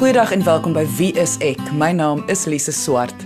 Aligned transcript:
Goeiedag 0.00 0.30
en 0.32 0.44
welkom 0.44 0.72
by 0.72 0.86
Wie 0.96 1.10
is 1.20 1.34
ek? 1.44 1.58
My 1.76 1.90
naam 1.92 2.22
is 2.32 2.46
Lise 2.48 2.72
Swart. 2.72 3.24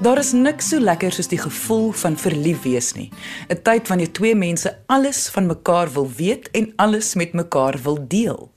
Daar 0.00 0.16
is 0.22 0.30
niks 0.32 0.70
so 0.72 0.80
lekker 0.80 1.12
soos 1.12 1.28
die 1.28 1.36
gevoel 1.36 1.90
van 2.00 2.16
verlief 2.16 2.62
wees 2.64 2.94
nie. 2.96 3.10
'n 3.52 3.60
Tyd 3.60 3.88
wanneer 3.92 4.12
twee 4.12 4.34
mense 4.34 4.72
alles 4.88 5.28
van 5.28 5.46
mekaar 5.46 5.92
wil 5.92 6.08
weet 6.08 6.48
en 6.56 6.72
alles 6.76 7.14
met 7.14 7.36
mekaar 7.36 7.76
wil 7.82 7.98
deel. 8.08 8.52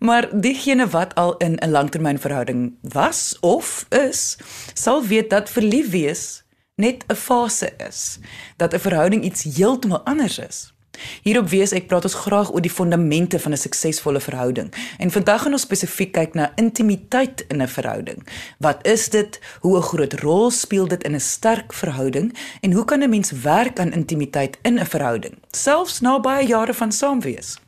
Maar 0.00 0.26
diegene 0.40 0.88
wat 0.90 1.14
al 1.14 1.36
in 1.36 1.54
'n 1.54 1.70
langtermynverhouding 1.70 2.74
was 2.82 3.38
of 3.40 3.86
is, 3.88 4.36
sal 4.74 5.06
weet 5.06 5.30
dat 5.30 5.50
verlief 5.50 5.90
wees 5.90 6.42
net 6.74 7.04
'n 7.06 7.14
fase 7.14 7.70
is, 7.88 8.18
dat 8.56 8.74
'n 8.74 8.78
verhouding 8.78 9.22
iets 9.22 9.42
heeltemal 9.54 10.02
anders 10.02 10.38
is. 10.38 10.73
Hierop 11.22 11.48
wees 11.48 11.72
ek 11.72 11.86
praat 11.86 12.04
ons 12.04 12.14
graag 12.14 12.52
oor 12.52 12.62
die 12.64 12.70
fondamente 12.70 13.38
van 13.38 13.52
'n 13.52 13.56
suksesvolle 13.56 14.20
verhouding. 14.20 14.72
En 14.98 15.10
vandag 15.10 15.42
gaan 15.42 15.52
ons 15.52 15.62
spesifiek 15.62 16.12
kyk 16.12 16.34
na 16.34 16.52
intimiteit 16.56 17.44
in 17.48 17.62
'n 17.62 17.68
verhouding. 17.68 18.26
Wat 18.58 18.86
is 18.86 19.08
dit? 19.08 19.40
Hoe 19.60 19.76
'n 19.76 19.82
groot 19.82 20.12
rol 20.20 20.50
speel 20.50 20.88
dit 20.88 21.02
in 21.04 21.14
'n 21.14 21.20
sterk 21.20 21.72
verhouding 21.72 22.34
en 22.60 22.72
hoe 22.72 22.84
kan 22.84 23.02
'n 23.02 23.10
mens 23.10 23.30
werk 23.30 23.78
aan 23.78 23.92
intimiteit 23.92 24.58
in 24.62 24.78
'n 24.78 24.86
verhouding, 24.86 25.34
selfs 25.50 26.00
na 26.00 26.20
baie 26.20 26.46
jare 26.46 26.74
van 26.74 26.92
saamwees? 26.92 27.58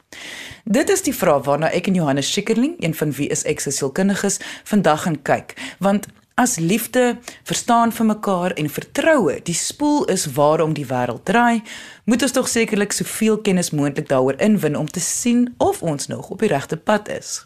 Dit 0.65 0.89
is 0.89 1.03
die 1.03 1.15
vraag 1.15 1.45
waarna 1.45 1.71
ek 1.71 1.87
en 1.87 1.95
Johannes 1.95 2.33
Schikkerling, 2.33 2.75
een 2.79 2.95
van 2.95 3.13
wie 3.13 3.29
is 3.29 3.45
ek 3.45 3.61
se 3.61 3.71
sielkundiges, 3.71 4.39
vandag 4.65 5.03
gaan 5.03 5.23
kyk, 5.23 5.55
want 5.79 6.07
as 6.37 6.59
liefde, 6.61 7.17
verstaan 7.49 7.93
vir 7.93 8.07
mekaar 8.07 8.53
en 8.61 8.69
vertroue 8.69 9.39
die 9.43 9.57
spoel 9.57 10.05
is 10.13 10.27
waarom 10.37 10.75
die 10.77 10.85
wêreld 10.85 11.25
draai, 11.25 11.63
moet 12.05 12.23
ons 12.27 12.35
tog 12.37 12.49
sekerlik 12.53 12.93
soveel 12.93 13.41
kennis 13.41 13.73
moontlik 13.73 14.11
daaroor 14.11 14.37
inwin 14.45 14.77
om 14.77 14.89
te 14.89 15.01
sien 15.01 15.55
of 15.57 15.81
ons 15.83 16.11
nog 16.13 16.29
op 16.29 16.45
die 16.45 16.53
regte 16.53 16.77
pad 16.77 17.09
is. 17.09 17.41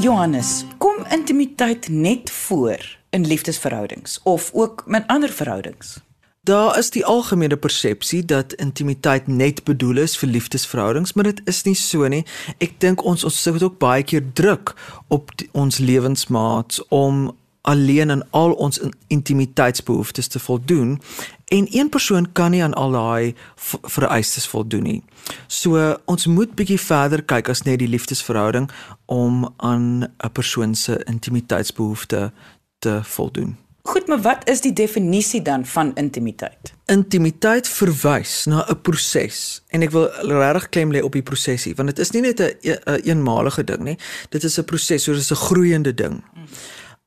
Johannes, 0.00 0.64
kom 0.78 1.04
intimiteit 1.12 1.88
net 1.92 2.30
voor 2.30 2.80
in 3.10 3.26
liefdesverhoudings 3.26 4.20
of 4.24 4.50
ook 4.52 4.86
met 4.86 5.04
ander 5.06 5.28
verhoudings? 5.28 5.98
Daar 6.42 6.78
is 6.78 6.88
die 6.90 7.04
algemene 7.04 7.56
persepsie 7.56 8.24
dat 8.24 8.52
intimiteit 8.52 9.26
net 9.26 9.64
bedoel 9.64 9.96
is 9.96 10.16
vir 10.16 10.28
liefdesverhoudings, 10.28 11.12
maar 11.12 11.28
dit 11.28 11.42
is 11.44 11.62
nie 11.66 11.74
so 11.76 12.08
nie. 12.08 12.22
Ek 12.64 12.78
dink 12.80 13.04
ons 13.04 13.26
ons 13.28 13.42
sit 13.42 13.62
ook 13.62 13.76
baie 13.78 14.02
keer 14.02 14.24
druk 14.32 14.72
op 15.12 15.34
die, 15.36 15.50
ons 15.52 15.82
lewensmaats 15.84 16.80
om 16.88 17.28
alleen 17.68 18.10
aan 18.10 18.24
al 18.32 18.56
ons 18.56 18.80
intimiteitsbehoeftes 19.12 20.32
te 20.32 20.40
voldoen 20.40 20.96
en 21.52 21.68
een 21.76 21.92
persoon 21.92 22.32
kan 22.32 22.56
nie 22.56 22.64
aan 22.64 22.74
al 22.74 22.96
daai 22.96 23.34
vereistes 23.84 24.48
voldoen 24.48 24.88
nie. 24.88 25.00
So 25.46 25.76
ons 26.08 26.24
moet 26.26 26.56
bietjie 26.56 26.80
verder 26.80 27.20
kyk 27.20 27.52
as 27.52 27.66
net 27.68 27.82
die 27.84 27.92
liefdesverhouding 27.92 28.70
om 29.04 29.44
aan 29.56 30.08
'n 30.08 30.32
persoon 30.32 30.74
se 30.74 31.02
intimiteitsbehoefte 31.04 32.32
te 32.78 33.00
voldoen. 33.04 33.58
Goed, 33.90 34.06
maar 34.06 34.20
wat 34.20 34.48
is 34.48 34.60
die 34.60 34.72
definisie 34.72 35.42
dan 35.42 35.66
van 35.66 35.94
intimiteit? 35.94 36.72
Intimiteit 36.86 37.68
verwys 37.68 38.44
na 38.46 38.62
'n 38.68 38.80
proses 38.80 39.62
en 39.66 39.82
ek 39.82 39.90
wil 39.90 40.06
regtig 40.22 40.68
klem 40.68 40.92
lê 40.92 41.02
op 41.02 41.12
die 41.12 41.22
prosesie 41.22 41.74
want 41.74 41.88
dit 41.88 41.98
is 41.98 42.10
nie 42.10 42.20
net 42.20 42.40
'n 42.40 42.54
een, 42.60 43.02
eenmalige 43.02 43.64
ding 43.64 43.82
nie. 43.82 43.98
Dit 44.28 44.44
is 44.44 44.58
'n 44.58 44.64
proses, 44.64 45.02
so 45.02 45.12
dit 45.12 45.20
is 45.20 45.30
'n 45.30 45.34
groeiende 45.34 45.94
ding. 45.94 46.22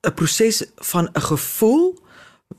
'n 0.01 0.13
Proses 0.13 0.63
van 0.75 1.09
'n 1.13 1.21
gevoel 1.21 1.99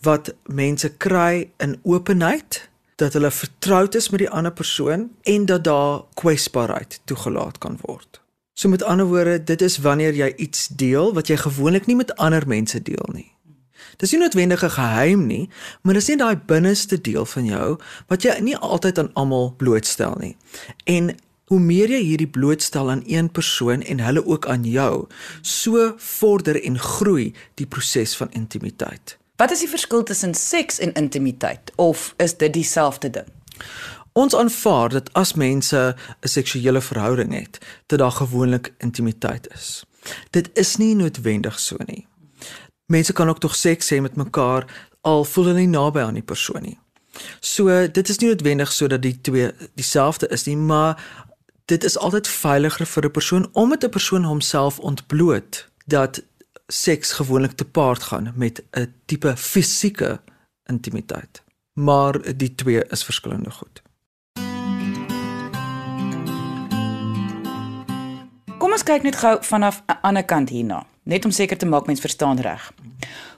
wat 0.01 0.35
mense 0.47 0.89
kry 0.89 1.51
in 1.57 1.81
openheid 1.83 2.69
dat 2.97 3.13
hulle 3.13 3.31
vertroud 3.31 3.95
is 3.95 4.09
met 4.09 4.19
die 4.19 4.31
ander 4.31 4.53
persoon 4.53 5.11
en 5.23 5.47
dat 5.47 5.65
daar 5.65 6.03
kwesbaarheid 6.15 7.01
toegelaat 7.05 7.59
kan 7.59 7.79
word. 7.81 8.21
So 8.53 8.69
met 8.69 8.83
ander 8.83 9.07
woorde, 9.07 9.45
dit 9.45 9.63
is 9.63 9.79
wanneer 9.79 10.15
jy 10.15 10.33
iets 10.37 10.69
deel 10.69 11.15
wat 11.15 11.27
jy 11.27 11.37
gewoonlik 11.37 11.87
nie 11.87 11.97
met 11.97 12.17
ander 12.17 12.47
mense 12.47 12.83
deel 12.83 13.09
nie. 13.13 13.34
Dis 13.97 14.13
nie 14.13 14.21
noodwendig 14.21 14.65
'n 14.65 14.71
geheim 14.71 15.27
nie, 15.27 15.49
maar 15.83 15.95
dis 15.95 16.09
net 16.09 16.19
daai 16.19 16.37
binneste 16.37 17.01
deel 17.01 17.27
van 17.27 17.45
jou 17.45 17.79
wat 18.09 18.23
jy 18.23 18.41
nie 18.41 18.57
altyd 18.57 18.99
aan 18.99 19.11
almal 19.15 19.55
blootstel 19.57 20.17
nie. 20.21 20.37
En 20.85 21.17
hoe 21.45 21.61
meer 21.61 21.91
jy 21.91 22.01
hierdie 22.03 22.31
blootstel 22.31 22.91
aan 22.91 23.03
een 23.07 23.31
persoon 23.31 23.83
en 23.83 24.01
hulle 24.01 24.27
ook 24.27 24.47
aan 24.47 24.65
jou, 24.65 25.07
so 25.43 25.93
vorder 25.97 26.63
en 26.65 26.79
groei 26.79 27.35
die 27.55 27.67
proses 27.67 28.17
van 28.17 28.33
intimiteit. 28.33 29.19
Wat 29.37 29.51
is 29.51 29.61
die 29.65 29.69
verskil 29.69 30.03
tussen 30.03 30.35
seks 30.35 30.79
en 30.79 30.93
intimiteit 30.93 31.73
of 31.77 32.15
is 32.17 32.37
dit 32.37 32.53
dieselfde 32.53 33.11
ding? 33.11 33.29
Ons 34.13 34.35
aanvaar 34.35 34.89
dat 34.89 35.13
as 35.13 35.35
mense 35.35 35.97
'n 36.23 36.29
seksuele 36.29 36.81
verhouding 36.81 37.35
het, 37.35 37.59
dat 37.87 37.99
daar 37.99 38.13
gewoonlik 38.13 38.73
intimiteit 38.79 39.49
is. 39.55 39.85
Dit 40.31 40.51
is 40.53 40.77
nie 40.77 40.95
noodwendig 40.95 41.61
so 41.61 41.77
nie 41.87 42.07
mense 42.87 43.13
kan 43.13 43.29
ook 43.29 43.39
tog 43.39 43.55
seks 43.55 43.91
hê 43.91 44.01
met 44.01 44.17
mekaar 44.17 44.67
al 45.01 45.25
voel 45.25 45.45
hulle 45.45 45.59
nie 45.59 45.69
naby 45.69 46.01
aan 46.01 46.19
die 46.19 46.25
persoon 46.25 46.63
nie. 46.63 46.79
So 47.41 47.71
dit 47.87 48.09
is 48.09 48.19
nie 48.19 48.31
noodwendig 48.33 48.73
sodat 48.73 49.03
die 49.03 49.17
twee 49.21 49.51
dieselfde 49.79 50.29
is 50.35 50.47
nie, 50.49 50.57
maar 50.57 50.99
dit 51.71 51.85
is 51.85 51.99
altyd 51.99 52.29
veiliger 52.29 52.87
vir 52.87 53.05
'n 53.05 53.11
persoon 53.11 53.49
om 53.53 53.69
met 53.69 53.85
'n 53.85 53.91
persoon 53.91 54.25
homself 54.25 54.79
ontbloot 54.79 55.69
dat 55.87 56.23
seks 56.69 57.13
gewoonlik 57.13 57.53
te 57.53 57.65
paart 57.65 58.03
gaan 58.03 58.33
met 58.37 58.63
'n 58.73 58.95
tipe 59.07 59.37
fisieke 59.37 60.21
intimiteit. 60.65 61.43
Maar 61.73 62.37
die 62.37 62.55
twee 62.55 62.85
is 62.85 63.05
verskillende 63.05 63.51
goed. 63.51 63.83
Kom 68.59 68.73
ons 68.73 68.83
kyk 68.83 69.03
net 69.03 69.17
gou 69.17 69.39
vanaf 69.41 69.83
'n 69.87 69.99
ander 70.01 70.25
kant 70.25 70.49
hierna 70.49 70.87
net 71.05 71.25
om 71.25 71.31
seker 71.31 71.57
te 71.57 71.67
maak 71.67 71.87
mens 71.87 72.01
verstaan 72.01 72.41
reg. 72.41 72.73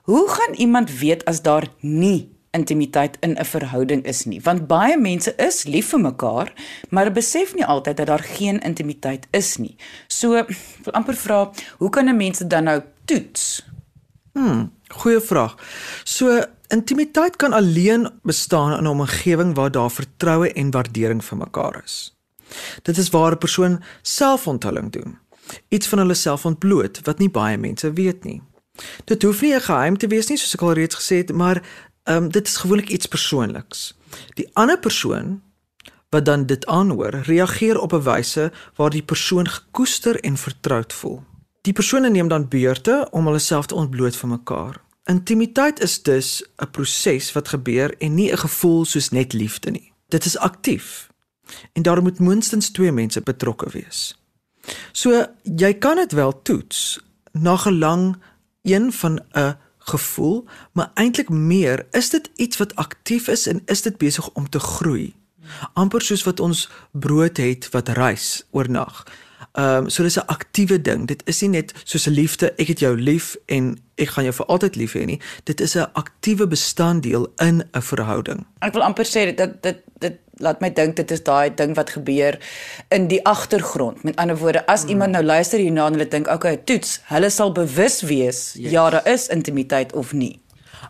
Hoe 0.06 0.28
gaan 0.30 0.54
iemand 0.54 0.98
weet 0.98 1.24
as 1.24 1.42
daar 1.42 1.66
nie 1.80 2.30
intimiteit 2.50 3.16
in 3.20 3.36
'n 3.38 3.44
verhouding 3.44 4.04
is 4.04 4.24
nie? 4.24 4.40
Want 4.40 4.66
baie 4.66 4.98
mense 4.98 5.34
is 5.36 5.64
lief 5.64 5.88
vir 5.88 6.00
mekaar, 6.00 6.52
maar 6.88 7.12
besef 7.12 7.54
nie 7.54 7.66
altyd 7.66 7.96
dat 7.96 8.06
daar 8.06 8.22
geen 8.22 8.60
intimiteit 8.60 9.26
is 9.30 9.56
nie. 9.56 9.76
So, 10.06 10.30
wil 10.84 10.92
amper 10.92 11.16
vra, 11.16 11.50
hoe 11.78 11.90
kan 11.90 12.08
'n 12.08 12.16
mens 12.16 12.38
dit 12.38 12.50
dan 12.50 12.64
nou 12.64 12.82
toets? 13.04 13.66
Hm, 14.32 14.66
goeie 14.88 15.20
vraag. 15.20 15.54
So, 16.04 16.44
intimiteit 16.68 17.36
kan 17.36 17.52
alleen 17.52 18.10
bestaan 18.22 18.78
in 18.78 18.84
'n 18.84 18.86
omgewing 18.86 19.54
waar 19.54 19.70
daar 19.70 19.90
vertroue 19.90 20.52
en 20.52 20.70
waardering 20.70 21.24
vir 21.24 21.36
mekaar 21.36 21.82
is. 21.84 22.16
Dit 22.82 22.96
is 22.96 23.10
waar 23.10 23.32
'n 23.32 23.38
persoon 23.38 23.82
selfonthulling 24.02 24.92
doen 24.92 25.18
iets 25.68 25.86
van 25.86 25.98
hulle 25.98 26.14
self 26.14 26.44
ontbloot 26.46 27.00
wat 27.04 27.18
nie 27.18 27.30
baie 27.30 27.58
mense 27.58 27.92
weet 27.92 28.24
nie. 28.24 28.42
Dit 29.04 29.22
hoef 29.22 29.40
nie 29.40 29.54
'n 29.54 29.60
geheim 29.60 29.96
te 29.96 30.06
wees 30.06 30.28
nie 30.28 30.38
soos 30.38 30.54
ek 30.54 30.62
al 30.62 30.72
reeds 30.72 30.94
gesê 30.94 31.16
het, 31.16 31.32
maar 31.32 31.62
ehm 32.04 32.22
um, 32.24 32.28
dit 32.30 32.46
is 32.46 32.56
gewoonlik 32.56 32.88
iets 32.88 33.06
persoonliks. 33.06 33.94
Die 34.34 34.48
ander 34.52 34.78
persoon 34.78 35.42
wat 36.10 36.24
dan 36.24 36.46
dit 36.46 36.66
aanhoor, 36.66 37.14
reageer 37.14 37.80
op 37.80 37.92
'n 37.92 38.02
wyse 38.02 38.52
waar 38.74 38.90
die 38.90 39.02
persoon 39.02 39.48
gekoester 39.48 40.20
en 40.20 40.36
vertroud 40.36 40.92
voel. 40.92 41.22
Die 41.60 41.72
persone 41.72 42.10
neem 42.10 42.28
dan 42.28 42.48
beurte 42.48 43.08
om 43.10 43.26
hulle 43.26 43.38
self 43.38 43.66
te 43.66 43.74
ontbloot 43.74 44.16
vir 44.16 44.28
mekaar. 44.28 44.84
Intimiteit 45.04 45.80
is 45.80 46.02
dus 46.02 46.44
'n 46.56 46.70
proses 46.70 47.32
wat 47.32 47.48
gebeur 47.48 47.94
en 47.98 48.14
nie 48.14 48.32
'n 48.32 48.38
gevoel 48.38 48.84
soos 48.84 49.08
net 49.08 49.32
liefde 49.32 49.70
nie. 49.70 49.92
Dit 50.08 50.24
is 50.24 50.38
aktief. 50.38 51.10
En 51.72 51.82
daar 51.82 52.02
moet 52.02 52.18
minstens 52.18 52.70
twee 52.70 52.92
mense 52.92 53.20
betrokke 53.20 53.70
wees. 53.70 54.18
So 54.92 55.26
jy 55.42 55.74
kan 55.78 55.96
dit 55.96 56.12
wel 56.12 56.42
toets 56.42 57.00
na 57.32 57.56
gelang 57.56 58.16
een 58.62 58.92
van 58.92 59.20
'n 59.34 59.56
gevoel, 59.78 60.44
maar 60.72 60.90
eintlik 60.94 61.28
meer, 61.28 61.86
is 61.90 62.10
dit 62.10 62.30
iets 62.36 62.56
wat 62.56 62.74
aktief 62.74 63.28
is 63.28 63.46
en 63.46 63.62
is 63.66 63.82
dit 63.82 63.98
besig 63.98 64.30
om 64.34 64.48
te 64.48 64.58
groei? 64.58 65.14
amper 65.72 66.02
soos 66.04 66.24
wat 66.26 66.40
ons 66.40 66.66
brood 66.92 67.40
het 67.42 67.68
wat 67.74 67.92
rys 67.98 68.44
oornag. 68.56 69.04
Ehm 69.56 69.86
um, 69.86 69.90
so 69.90 70.02
dis 70.02 70.18
'n 70.18 70.26
aktiewe 70.26 70.80
ding. 70.80 71.06
Dit 71.06 71.22
is 71.24 71.40
nie 71.40 71.50
net 71.50 71.72
soos 71.84 72.06
'n 72.06 72.10
liefde, 72.10 72.52
ek 72.56 72.68
het 72.68 72.78
jou 72.78 72.96
lief 72.96 73.36
en 73.46 73.78
ek 73.94 74.08
gaan 74.08 74.24
jou 74.24 74.34
vir 74.34 74.46
altyd 74.46 74.76
lief 74.76 74.92
hê 74.92 75.04
nie. 75.04 75.20
Dit 75.44 75.60
is 75.60 75.76
'n 75.76 75.92
aktiewe 75.92 76.46
bestanddeel 76.46 77.32
in 77.36 77.64
'n 77.72 77.82
verhouding. 77.82 78.46
Ek 78.58 78.72
wil 78.72 78.82
amper 78.82 79.04
sê 79.04 79.34
dit 79.34 79.62
dit 79.62 79.78
dit 79.98 80.18
laat 80.36 80.60
my 80.60 80.70
dink 80.72 80.96
dit 80.96 81.10
is 81.10 81.22
daai 81.24 81.54
ding 81.54 81.74
wat 81.76 81.90
gebeur 81.96 82.38
in 82.88 83.08
die 83.08 83.22
agtergrond. 83.24 84.02
Met 84.04 84.16
ander 84.16 84.36
woorde, 84.36 84.66
as 84.66 84.82
hmm. 84.82 84.90
iemand 84.90 85.16
nou 85.16 85.24
luister 85.24 85.58
hierna 85.58 85.86
en 85.86 85.92
hulle 85.96 86.08
dink, 86.08 86.26
"Oké, 86.26 86.34
okay, 86.34 86.56
toets, 86.64 87.00
hulle 87.12 87.30
sal 87.30 87.52
bewus 87.52 88.00
wees 88.02 88.52
yes. 88.54 88.70
ja, 88.70 88.90
daar 88.90 89.08
is 89.08 89.28
intimiteit 89.28 89.92
of 89.92 90.12
nie." 90.12 90.40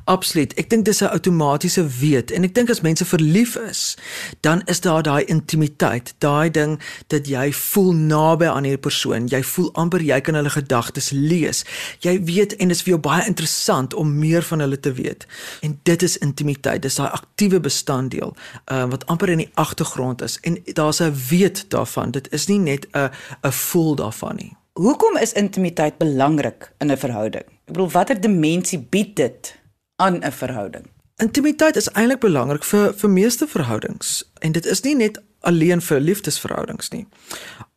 Absoluut. 0.05 0.55
Ek 0.55 0.71
dink 0.71 0.85
dis 0.85 1.01
'n 1.03 1.11
outomatiese 1.11 1.87
weet 1.87 2.31
en 2.31 2.45
ek 2.45 2.55
dink 2.55 2.71
as 2.71 2.81
mense 2.81 3.05
verlief 3.05 3.57
is, 3.57 3.97
dan 4.41 4.63
is 4.65 4.81
daar 4.81 5.03
daai 5.03 5.25
intimiteit, 5.25 6.15
daai 6.19 6.51
ding 6.51 6.81
dat 7.07 7.27
jy 7.27 7.53
voel 7.53 7.93
naby 7.93 8.47
aan 8.47 8.65
hierdie 8.65 8.81
persoon. 8.81 9.27
Jy 9.27 9.43
voel 9.43 9.73
amper 9.73 10.01
jy 10.01 10.21
kan 10.21 10.35
hulle 10.35 10.51
gedagtes 10.51 11.11
lees. 11.11 11.65
Jy 12.01 12.23
weet 12.25 12.57
en 12.57 12.69
dit 12.69 12.77
is 12.77 12.83
vir 12.83 12.91
jou 12.91 13.01
baie 13.01 13.27
interessant 13.27 13.95
om 13.95 14.19
meer 14.19 14.43
van 14.43 14.61
hulle 14.61 14.81
te 14.81 14.93
weet. 14.93 15.27
En 15.61 15.81
dit 15.83 16.03
is 16.03 16.19
intimiteit. 16.19 16.83
Dis 16.83 16.95
daai 16.95 17.11
aktiewe 17.11 17.61
bestanddeel 17.61 18.37
uh, 18.71 18.85
wat 18.85 19.07
amper 19.07 19.29
in 19.29 19.39
die 19.39 19.51
agtergrond 19.55 20.23
is 20.23 20.39
en 20.41 20.63
daar's 20.65 21.01
'n 21.01 21.15
weet 21.29 21.71
daarvan. 21.71 22.11
Dit 22.11 22.33
is 22.33 22.47
nie 22.47 22.59
net 22.59 22.87
'n 22.93 23.11
'n 23.43 23.53
voel 23.53 23.95
daarvan 23.95 24.37
nie. 24.37 24.57
Hoekom 24.73 25.17
is 25.17 25.33
intimiteit 25.33 25.99
belangrik 25.99 26.73
in 26.79 26.91
'n 26.93 26.97
verhouding? 26.97 27.45
Ek 27.45 27.73
bedoel 27.73 27.91
watter 27.91 28.21
dimensie 28.21 28.79
bied 28.79 29.17
dit 29.17 29.57
aan 29.97 30.25
'n 30.25 30.33
verhouding? 30.33 30.87
Intimiteit 31.17 31.77
is 31.77 31.91
eintlik 31.91 32.21
belangrik 32.21 32.65
vir 32.65 32.95
vir 32.95 33.11
meeste 33.11 33.47
verhoudings 33.47 34.31
en 34.39 34.53
dit 34.53 34.67
is 34.67 34.81
nie 34.81 34.97
net 34.97 35.23
alleen 35.41 35.81
vir 35.81 36.01
liefdesverhoudings 36.01 36.89
nie. 36.89 37.07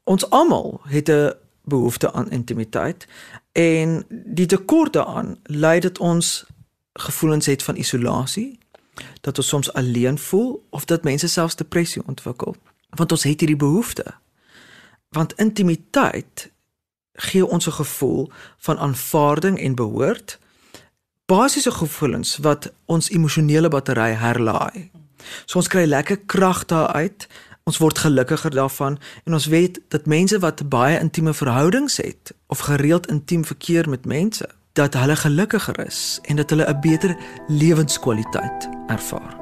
Ons 0.04 0.30
almal 0.30 0.82
het 0.84 1.10
'n 1.10 1.34
behoefte 1.64 2.12
aan 2.14 2.32
intimiteit 2.32 3.08
en 3.52 4.06
die 4.10 4.46
tekort 4.46 4.94
daaraan 4.94 5.38
lei 5.44 5.80
dit 5.80 5.98
ons 5.98 6.46
gevoelens 6.94 7.46
het 7.46 7.64
van 7.64 7.76
isolasie, 7.76 8.60
dat 9.22 9.38
ons 9.38 9.48
soms 9.48 9.74
alleen 9.74 10.18
voel 10.18 10.68
of 10.70 10.86
dat 10.86 11.04
mense 11.04 11.28
selfs 11.28 11.56
depressie 11.56 12.02
ontwikkel, 12.06 12.56
want 12.90 13.12
ons 13.12 13.24
het 13.24 13.40
hierdie 13.40 13.60
behoefte. 13.60 14.06
Want 15.10 15.34
intimiteit 15.34 16.52
gee 17.14 17.46
ons 17.46 17.68
'n 17.68 17.72
gevoel 17.72 18.32
van 18.58 18.78
aanvaarding 18.78 19.60
en 19.60 19.76
behoort. 19.76 20.40
Basiese 21.30 21.72
gevoelens 21.72 22.38
wat 22.42 22.72
ons 22.86 23.10
emosionele 23.10 23.70
battery 23.70 24.16
herlaai. 24.18 24.90
So 25.46 25.60
ons 25.62 25.68
kry 25.70 25.84
lekker 25.86 26.24
krag 26.26 26.64
daaruit. 26.66 27.28
Ons 27.70 27.78
word 27.78 28.00
gelukkiger 28.02 28.56
daarvan 28.56 28.96
en 29.30 29.36
ons 29.38 29.46
weet 29.54 29.78
dat 29.94 30.08
mense 30.10 30.40
wat 30.42 30.64
baie 30.74 30.98
intieme 30.98 31.34
verhoudings 31.38 32.00
het 32.02 32.34
of 32.48 32.64
gereeld 32.66 33.08
intiem 33.14 33.44
verkeer 33.46 33.90
met 33.90 34.10
mense, 34.10 34.48
dat 34.74 34.98
hulle 34.98 35.16
gelukkiger 35.16 35.78
is 35.86 36.18
en 36.26 36.42
dat 36.42 36.50
hulle 36.50 36.66
'n 36.66 36.80
beter 36.82 37.18
lewenskwaliteit 37.48 38.70
ervaar. 38.88 39.38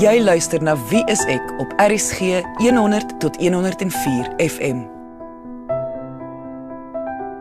Jy 0.00 0.22
luister 0.22 0.62
na 0.62 0.76
Wie 0.88 1.04
is 1.04 1.24
ek 1.24 1.52
op 1.58 1.72
RCG 1.76 2.40
100 2.56 3.20
tot 3.20 3.36
104 3.36 4.32
FM. 4.38 4.99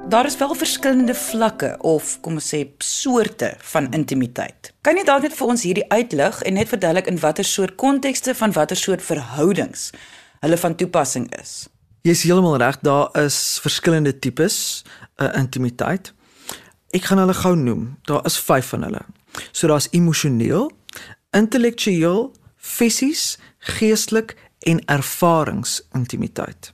Daar 0.09 0.25
is 0.25 0.37
wel 0.37 0.55
verskillende 0.55 1.15
vlakke 1.15 1.75
of 1.77 2.17
kom 2.21 2.39
ons 2.39 2.47
sê 2.49 2.63
soorte 2.81 3.51
van 3.71 3.91
intimiteit. 3.93 4.71
Kan 4.81 4.97
jy 4.97 5.03
dalk 5.05 5.27
net 5.27 5.35
vir 5.37 5.49
ons 5.53 5.65
hierdie 5.67 5.83
uitlig 5.91 6.39
en 6.49 6.55
net 6.57 6.71
verduidelik 6.71 7.09
in 7.11 7.19
watter 7.21 7.45
soort 7.45 7.75
kontekste 7.77 8.33
van 8.33 8.55
watter 8.55 8.79
soort 8.79 9.05
verhoudings 9.05 9.91
hulle 10.41 10.57
van 10.57 10.75
toepassing 10.79 11.27
is? 11.37 11.67
Jy 12.01 12.15
is 12.17 12.23
heeltemal 12.25 12.57
reg, 12.57 12.79
daar 12.81 13.13
is 13.21 13.37
verskillende 13.61 14.15
tipes 14.17 14.57
uh, 15.21 15.29
intimiteit. 15.37 16.09
Ek 16.89 17.05
gaan 17.05 17.21
hulle 17.21 17.37
gou 17.43 17.53
noem. 17.59 17.85
Daar 18.09 18.25
is 18.25 18.39
5 18.41 18.73
van 18.73 18.87
hulle. 18.89 19.03
So 19.51 19.69
daar's 19.69 19.91
emosioneel, 19.93 20.71
intellektueel, 21.37 22.31
fisies, 22.57 23.35
geestelik 23.77 24.33
en 24.65 24.81
ervaringsintimiteit. 24.89 26.73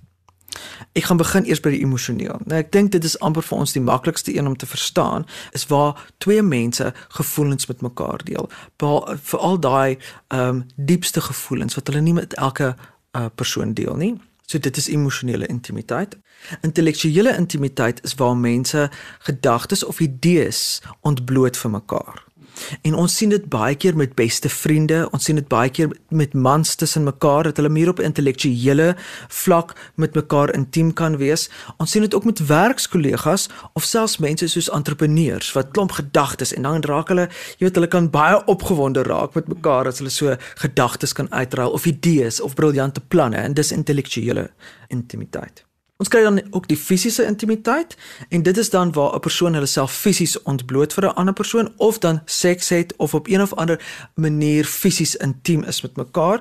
Ek 0.93 1.03
gaan 1.03 1.17
begin 1.17 1.45
eers 1.45 1.59
by 1.59 1.73
die 1.73 1.81
emosioneel. 1.83 2.39
Nou 2.45 2.59
ek 2.59 2.71
dink 2.71 2.91
dit 2.91 3.03
is 3.03 3.17
amper 3.19 3.43
vir 3.43 3.57
ons 3.57 3.73
die 3.73 3.83
maklikste 3.83 4.35
een 4.35 4.47
om 4.47 4.57
te 4.57 4.65
verstaan, 4.65 5.25
is 5.51 5.67
waar 5.67 6.05
twee 6.17 6.41
mense 6.41 6.93
gevoelens 7.17 7.67
met 7.67 7.81
mekaar 7.81 8.23
deel. 8.23 8.49
Vir 8.79 9.39
al 9.39 9.59
daai 9.59 9.97
ehm 10.27 10.47
um, 10.47 10.63
diepste 10.75 11.21
gevoelens 11.21 11.75
wat 11.75 11.87
hulle 11.87 12.01
nie 12.01 12.13
met 12.13 12.33
elke 12.33 12.75
uh, 12.75 13.25
persoon 13.35 13.73
deel 13.73 13.95
nie. 13.95 14.15
So 14.45 14.59
dit 14.59 14.77
is 14.77 14.87
emosionele 14.87 15.47
intimiteit. 15.47 16.17
Intellektuele 16.61 17.35
intimiteit 17.37 18.03
is 18.03 18.13
waar 18.15 18.37
mense 18.37 18.89
gedagtes 19.19 19.83
of 19.83 19.99
idees 19.99 20.81
ontbloot 21.01 21.57
vir 21.57 21.71
mekaar. 21.71 22.25
En 22.81 22.95
ons 22.95 23.17
sien 23.17 23.29
dit 23.29 23.45
baie 23.49 23.75
keer 23.75 23.95
met 23.97 24.15
beste 24.15 24.49
vriende, 24.49 25.05
ons 25.11 25.23
sien 25.23 25.35
dit 25.35 25.47
baie 25.47 25.69
keer 25.69 25.91
met 26.09 26.33
mans 26.33 26.75
tussen 26.75 27.03
mekaar 27.03 27.49
dat 27.49 27.59
hulle 27.59 27.71
meer 27.73 27.91
op 27.91 27.99
intellektuele 27.99 28.93
vlak 29.27 29.75
met 29.95 30.15
mekaar 30.15 30.53
intiem 30.55 30.93
kan 30.93 31.17
wees. 31.21 31.47
Ons 31.77 31.95
sien 31.95 32.05
dit 32.05 32.15
ook 32.15 32.25
met 32.25 32.41
werkskollegas 32.47 33.49
of 33.73 33.83
selfs 33.83 34.17
mense 34.23 34.47
soos 34.47 34.71
entrepreneurs 34.73 35.51
wat 35.57 35.73
klomp 35.75 35.97
gedagtes 35.99 36.53
en 36.55 36.67
dan 36.67 36.83
raak 36.85 37.11
hulle, 37.13 37.29
jy 37.59 37.67
weet 37.67 37.79
hulle 37.79 37.91
kan 37.91 38.09
baie 38.11 38.41
opgewonde 38.51 39.05
raak 39.07 39.35
met 39.35 39.51
mekaar 39.51 39.91
as 39.91 40.01
hulle 40.01 40.13
so 40.13 40.35
gedagtes 40.63 41.13
kan 41.13 41.31
uitruil 41.31 41.75
of 41.75 41.85
idees 41.85 42.41
of 42.41 42.55
briljante 42.55 43.01
planne 43.01 43.37
en 43.41 43.53
dis 43.53 43.71
intellektuele 43.75 44.49
intimiteit. 44.93 45.65
Ons 45.95 46.09
kry 46.12 46.25
dan 46.25 46.42
ook 46.51 46.65
die 46.68 46.75
fisiese 46.75 47.24
intimiteit 47.24 47.94
en 48.30 48.42
dit 48.44 48.57
is 48.57 48.69
dan 48.69 48.92
waar 48.92 49.15
'n 49.15 49.19
persoon 49.19 49.53
hulle 49.53 49.65
self 49.65 49.94
fisies 49.95 50.42
ontbloot 50.42 50.94
vir 50.94 51.06
'n 51.06 51.15
ander 51.15 51.33
persoon 51.33 51.74
of 51.77 52.00
dan 52.00 52.21
seks 52.25 52.69
het 52.69 52.94
of 52.97 53.13
op 53.13 53.27
een 53.27 53.42
of 53.42 53.53
ander 53.53 53.80
manier 54.15 54.65
fisies 54.65 55.15
intiem 55.15 55.63
is 55.63 55.81
met 55.81 55.95
mekaar. 55.95 56.39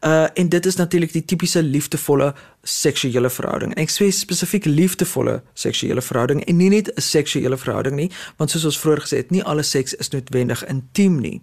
Uh 0.00 0.26
en 0.34 0.48
dit 0.48 0.66
is 0.66 0.76
natuurlik 0.76 1.12
die 1.12 1.24
tipiese 1.24 1.62
liefdevolle 1.62 2.34
seksuele 2.66 3.30
verhouding. 3.30 3.72
En 3.74 3.82
ek 3.82 3.92
sê 3.94 4.08
spesifiek 4.14 4.66
liefdevolle 4.66 5.38
seksuele 5.54 6.02
verhouding 6.02 6.42
en 6.44 6.58
nie 6.58 6.68
net 6.70 6.90
'n 6.96 7.00
seksuele 7.00 7.56
verhouding 7.56 7.96
nie, 7.96 8.10
want 8.36 8.50
soos 8.50 8.64
ons 8.64 8.78
vroeër 8.78 9.00
gesê 9.04 9.16
het, 9.16 9.30
nie 9.30 9.42
alle 9.42 9.62
seks 9.62 9.94
is 9.94 10.10
noodwendig 10.10 10.64
intiem 10.66 11.20
nie. 11.20 11.40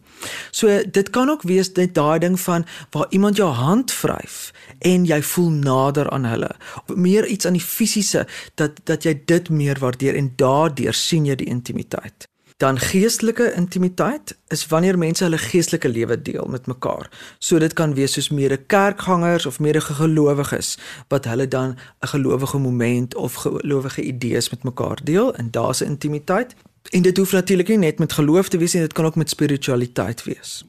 So 0.52 0.84
dit 0.84 1.10
kan 1.10 1.30
ook 1.30 1.44
wees 1.44 1.72
net 1.74 1.94
daai 1.94 2.20
ding 2.20 2.40
van 2.40 2.66
waar 2.92 3.08
iemand 3.10 3.38
jou 3.38 3.50
hand 3.50 3.92
vryf 3.92 4.52
en 4.80 5.06
jy 5.06 5.22
voel 5.22 5.50
nader 5.50 6.10
aan 6.10 6.26
hulle. 6.26 6.52
Meer 6.96 7.26
iets 7.26 7.46
aan 7.46 7.54
die 7.54 7.62
fisiese 7.62 8.28
dat 8.56 8.72
dat 8.86 9.04
jy 9.04 9.22
dit 9.26 9.50
meer 9.50 9.80
waardeer 9.80 10.16
en 10.16 10.34
daardeur 10.36 10.94
sien 10.94 11.26
jy 11.26 11.36
die 11.36 11.48
intimiteit. 11.48 12.33
Dan 12.64 12.80
geestelike 12.80 13.54
intimiteit 13.54 14.38
is 14.48 14.68
wanneer 14.68 14.98
mense 14.98 15.24
hulle 15.24 15.38
geestelike 15.38 15.90
lewe 15.90 16.22
deel 16.22 16.46
met 16.50 16.66
mekaar. 16.66 17.10
So 17.40 17.60
dit 17.60 17.74
kan 17.74 17.94
wees 17.94 18.14
soos 18.16 18.30
mede 18.30 18.58
kerkgangers 18.58 19.46
of 19.46 19.60
mede 19.60 19.82
gelowiges 19.82 20.78
wat 21.12 21.26
hulle 21.28 21.48
dan 21.48 21.76
'n 21.76 22.08
gelowige 22.08 22.58
moment 22.58 23.16
of 23.16 23.34
gelowige 23.34 24.02
idees 24.02 24.50
met 24.50 24.64
mekaar 24.64 25.00
deel 25.04 25.36
en 25.36 25.52
daar's 25.52 25.82
'n 25.82 25.86
intimiteit. 25.86 26.56
En 26.90 27.02
dit 27.02 27.18
hoef 27.18 27.32
natuurlik 27.32 27.68
nie 27.68 27.78
net 27.78 28.00
met 28.00 28.14
geloof 28.14 28.50
te 28.50 28.58
wees 28.58 28.74
nie, 28.74 28.82
dit 28.82 28.94
kan 28.94 29.06
ook 29.06 29.16
met 29.16 29.30
spiritualiteit 29.30 30.24
wees. 30.24 30.64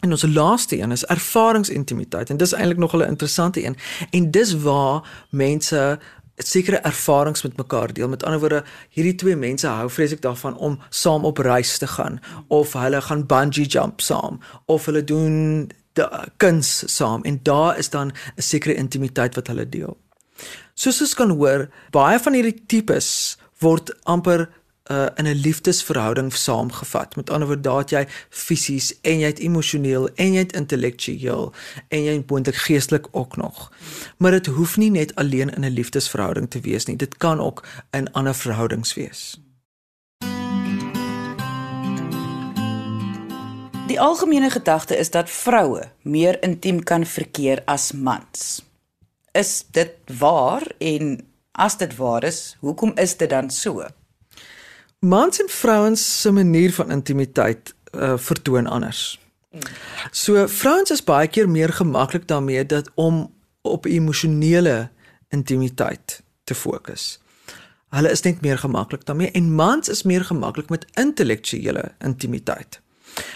En 0.00 0.10
ons 0.10 0.24
laaste 0.26 0.78
een 0.78 0.90
is 0.90 1.04
ervaringsintimiteit 1.04 2.30
en 2.30 2.36
dis 2.36 2.52
eintlik 2.52 2.78
nog 2.78 2.96
'n 2.96 3.00
interessante 3.00 3.64
een. 3.64 3.76
En 4.10 4.30
dis 4.30 4.54
waar 4.62 5.26
mense 5.30 5.98
sekere 6.46 6.80
ervarings 6.86 7.42
met 7.42 7.56
mekaar 7.56 7.92
deel. 7.92 8.08
Met 8.08 8.24
ander 8.24 8.40
woorde, 8.40 8.64
hierdie 8.90 9.14
twee 9.14 9.36
mense 9.36 9.66
hou 9.66 9.90
vreeslik 9.90 10.22
daarvan 10.22 10.56
om 10.56 10.78
saam 10.88 11.24
op 11.24 11.38
reis 11.38 11.78
te 11.78 11.86
gaan 11.86 12.20
of 12.48 12.72
hulle 12.72 13.00
gaan 13.00 13.26
bungee 13.26 13.66
jump 13.66 14.00
saam 14.00 14.40
of 14.66 14.86
hulle 14.86 15.04
doen 15.04 15.70
kuns 16.36 16.96
saam 16.96 17.22
en 17.24 17.40
daar 17.42 17.78
is 17.78 17.90
dan 17.90 18.12
'n 18.36 18.42
sekere 18.42 18.74
intimiteit 18.74 19.34
wat 19.34 19.46
hulle 19.46 19.68
deel. 19.68 19.96
Soos 20.74 21.00
ons 21.00 21.14
kan 21.14 21.30
hoor, 21.30 21.68
baie 21.90 22.18
van 22.18 22.32
hierdie 22.32 22.62
tipes 22.66 23.36
word 23.58 23.92
amper 24.02 24.48
uh, 24.90 25.06
in 25.14 25.26
'n 25.26 25.34
liefdesverhouding 25.34 26.34
saamgevat. 26.34 27.16
Met 27.16 27.30
ander 27.30 27.48
woorde, 27.48 27.62
daat 27.62 27.90
jy 27.90 28.06
fisies 28.28 29.00
en 29.00 29.18
jy 29.18 29.26
het 29.26 29.38
emosioneel 29.38 30.08
en 30.14 30.32
jy 30.32 30.38
het 30.38 30.52
intellektueel 30.52 31.52
en 31.88 32.04
jy 32.04 32.22
moontlik 32.26 32.56
geestelik 32.56 33.06
ook 33.10 33.36
nog. 33.36 33.72
Maar 34.16 34.30
dit 34.30 34.46
hoef 34.46 34.76
nie 34.76 34.90
net 34.90 35.14
alleen 35.14 35.54
in 35.54 35.64
'n 35.64 35.70
liefdesverhouding 35.70 36.50
te 36.50 36.60
wees 36.60 36.84
nie. 36.84 36.96
Dit 36.96 37.16
kan 37.16 37.40
ook 37.40 37.66
in 37.90 38.12
ander 38.12 38.34
verhoudings 38.34 38.94
wees. 38.94 39.40
Die 43.86 44.00
algemene 44.00 44.50
gedagte 44.50 44.96
is 44.96 45.10
dat 45.10 45.30
vroue 45.30 45.90
meer 46.02 46.42
intiem 46.42 46.82
kan 46.82 47.06
verkeer 47.06 47.62
as 47.64 47.92
mans. 47.92 48.62
Is 49.32 49.64
dit 49.70 49.90
waar 50.18 50.62
en 50.78 51.26
as 51.52 51.76
dit 51.76 51.96
waar 51.96 52.24
is, 52.24 52.56
hoekom 52.60 52.92
is 52.94 53.16
dit 53.16 53.30
dan 53.30 53.50
so? 53.50 53.86
Mans 55.00 55.40
en 55.40 55.48
vrouens 55.48 56.20
se 56.20 56.30
manier 56.30 56.72
van 56.72 56.90
intimiteit 56.90 57.74
uh, 57.94 58.18
vertoon 58.18 58.66
anders. 58.66 59.20
So 60.10 60.46
vrouens 60.46 60.90
is 60.90 61.04
baie 61.04 61.28
keer 61.28 61.48
meer 61.48 61.72
gemaklik 61.72 62.28
daarmee 62.28 62.66
dat 62.66 62.90
om 62.94 63.34
op 63.62 63.86
emosionele 63.86 64.90
intimiteit 65.28 66.22
te 66.44 66.54
fokus. 66.54 67.20
Hulle 67.88 68.10
is 68.10 68.22
net 68.22 68.40
meer 68.40 68.58
gemaklik 68.58 69.06
daarmee 69.06 69.30
en 69.30 69.54
mans 69.54 69.88
is 69.88 70.02
meer 70.02 70.24
gemaklik 70.24 70.68
met 70.68 70.86
intellektuele 70.94 71.92
intimiteit. 71.98 72.80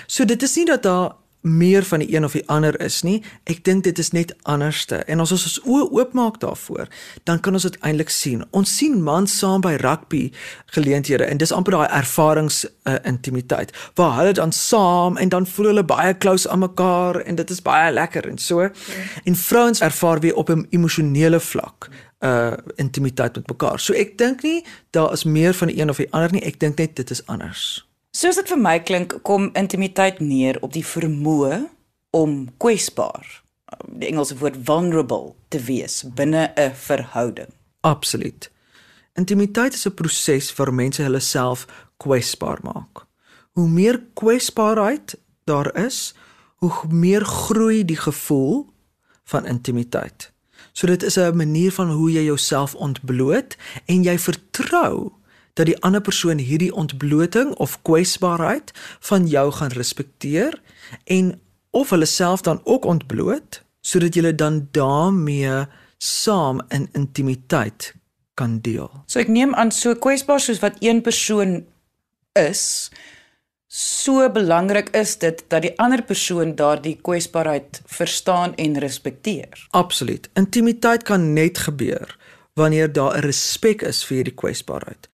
So 0.06 0.25
dit 0.25 0.42
is 0.42 0.54
nie 0.54 0.66
dat 0.68 0.83
daar 0.83 1.12
meer 1.44 1.84
van 1.84 1.98
die 1.98 2.14
een 2.14 2.24
of 2.24 2.32
die 2.32 2.48
ander 2.48 2.80
is 2.80 3.02
nie. 3.02 3.22
Ek 3.44 3.64
dink 3.64 3.84
dit 3.84 3.98
is 3.98 4.10
net 4.16 4.34
anderste. 4.42 5.02
En 5.04 5.20
as 5.20 5.32
ons 5.32 5.44
ons 5.44 5.58
oë 5.68 5.90
oopmaak 5.92 6.40
daarvoor, 6.40 6.88
dan 7.28 7.40
kan 7.40 7.52
ons 7.52 7.66
dit 7.68 7.76
eintlik 7.84 8.08
sien. 8.08 8.44
Ons 8.50 8.76
sien 8.78 8.96
mans 9.02 9.38
saam 9.38 9.60
by 9.60 9.74
rugby 9.82 10.30
geleenthede 10.72 11.28
en 11.28 11.36
dis 11.36 11.52
amper 11.52 11.76
daai 11.76 11.98
ervarings 12.00 12.64
uh, 12.64 12.96
intimiteit 13.04 13.74
waar 13.94 14.16
hulle 14.18 14.32
dan 14.32 14.52
saam 14.52 15.20
en 15.20 15.28
dan 15.28 15.46
voel 15.46 15.72
hulle 15.72 15.84
baie 15.84 16.16
close 16.18 16.48
aan 16.48 16.64
mekaar 16.64 17.20
en 17.20 17.36
dit 17.36 17.50
is 17.50 17.62
baie 17.62 17.92
lekker 17.92 18.28
en 18.28 18.38
so. 18.38 18.62
Ja. 18.62 18.72
En 19.24 19.36
vrouens 19.36 19.80
ervaar 19.80 20.20
weer 20.20 20.34
op 20.34 20.50
'n 20.50 20.66
emosionele 20.70 21.40
vlak 21.40 21.90
uh 22.24 22.52
intimiteit 22.74 23.34
met 23.36 23.48
mekaar. 23.48 23.80
So 23.80 23.92
ek 23.92 24.18
dink 24.18 24.42
nie 24.42 24.64
daar 24.90 25.12
is 25.12 25.24
meer 25.24 25.54
van 25.54 25.68
die 25.68 25.80
een 25.80 25.90
of 25.90 25.96
die 25.96 26.12
ander 26.12 26.32
nie. 26.32 26.42
Ek 26.42 26.60
dink 26.60 26.78
net 26.78 26.96
dit 26.96 27.10
is 27.10 27.26
anders. 27.26 27.84
Soos 28.14 28.37
dit 28.38 28.47
vir 28.47 28.61
my 28.62 28.76
klink, 28.78 29.16
kom 29.26 29.49
intimiteit 29.59 30.21
neer 30.23 30.61
op 30.62 30.71
die 30.76 30.85
vermoë 30.87 31.64
om 32.14 32.44
kwesbaar, 32.62 33.25
die 33.90 34.06
Engelse 34.12 34.37
woord 34.38 34.61
vulnerable 34.68 35.33
te 35.50 35.59
wees 35.59 36.04
binne 36.14 36.52
'n 36.54 36.71
verhouding. 36.75 37.50
Absoluut. 37.83 38.50
Intimiteit 39.18 39.75
is 39.75 39.87
'n 39.87 39.94
proses 39.94 40.54
waar 40.54 40.73
mense 40.75 41.02
hulle 41.02 41.21
self 41.21 41.66
kwesbaar 41.97 42.59
maak. 42.62 43.06
Hoe 43.52 43.68
meer 43.68 44.00
kwesbaarheid 44.14 45.18
daar 45.44 45.75
is, 45.76 46.14
hoe 46.56 46.73
meer 46.88 47.25
groei 47.25 47.85
die 47.85 47.99
gevoel 47.99 48.71
van 49.25 49.47
intimiteit. 49.47 50.33
So 50.73 50.87
dit 50.87 51.02
is 51.02 51.16
'n 51.16 51.37
manier 51.37 51.73
van 51.73 51.90
hoe 51.90 52.12
jy 52.12 52.25
jouself 52.25 52.75
ontbloot 52.75 53.56
en 53.87 54.02
jy 54.02 54.18
vertrou 54.18 55.12
dat 55.54 55.66
die 55.66 55.78
ander 55.82 56.00
persoon 56.00 56.38
hierdie 56.38 56.75
ontbloting 56.75 57.54
of 57.62 57.78
kwesbaarheid 57.82 58.73
van 59.00 59.26
jou 59.26 59.50
gaan 59.52 59.75
respekteer 59.75 60.61
en 61.04 61.40
of 61.70 61.90
hulle 61.90 62.06
self 62.06 62.40
dan 62.40 62.61
ook 62.64 62.84
ontbloot 62.84 63.62
sodat 63.84 64.14
jy 64.16 64.32
dan 64.32 64.68
daarmee 64.73 65.66
saam 65.99 66.61
in 66.68 66.88
intimiteit 66.92 67.94
kan 68.34 68.58
deel. 68.61 68.90
So 69.06 69.20
ek 69.23 69.30
neem 69.30 69.54
aan 69.54 69.70
so 69.75 69.94
kwesbaar 69.94 70.40
soos 70.42 70.62
wat 70.62 70.80
een 70.82 71.02
persoon 71.06 71.62
is, 72.38 72.90
so 73.68 74.26
belangrik 74.30 74.90
is 74.96 75.16
dit 75.23 75.44
dat 75.52 75.62
die 75.66 75.75
ander 75.82 76.02
persoon 76.02 76.54
daardie 76.58 76.96
kwesbaarheid 77.02 77.82
verstaan 77.87 78.54
en 78.54 78.78
respekteer. 78.82 79.66
Absoluut. 79.70 80.28
Intimiteit 80.34 81.06
kan 81.06 81.32
net 81.32 81.58
gebeur 81.68 82.16
wanneer 82.54 82.92
daar 82.92 83.18
'n 83.18 83.26
respek 83.26 83.82
is 83.82 84.04
vir 84.04 84.16
hierdie 84.16 84.34
kwesbaarheid. 84.34 85.13